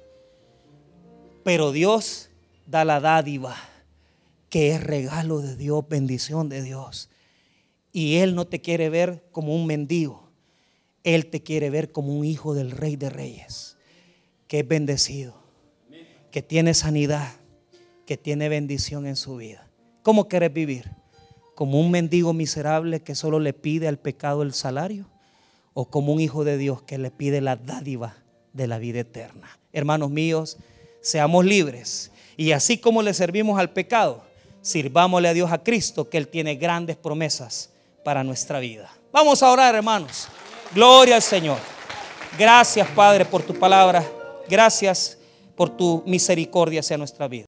[1.44, 2.28] Pero Dios
[2.66, 3.56] da la dádiva,
[4.50, 7.08] que es regalo de Dios, bendición de Dios.
[7.92, 10.28] Y Él no te quiere ver como un mendigo,
[11.04, 13.76] Él te quiere ver como un hijo del Rey de Reyes,
[14.48, 15.34] que es bendecido,
[16.30, 17.32] que tiene sanidad,
[18.04, 19.65] que tiene bendición en su vida.
[20.06, 20.88] ¿Cómo quieres vivir?
[21.56, 25.10] ¿Como un mendigo miserable que solo le pide al pecado el salario?
[25.74, 28.14] ¿O como un hijo de Dios que le pide la dádiva
[28.52, 29.58] de la vida eterna?
[29.72, 30.58] Hermanos míos,
[31.00, 34.22] seamos libres y así como le servimos al pecado,
[34.62, 37.70] sirvámosle a Dios a Cristo, que Él tiene grandes promesas
[38.04, 38.88] para nuestra vida.
[39.10, 40.28] Vamos a orar, hermanos.
[40.72, 41.58] Gloria al Señor.
[42.38, 44.08] Gracias, Padre, por tu palabra.
[44.48, 45.18] Gracias
[45.56, 47.44] por tu misericordia hacia nuestra vida.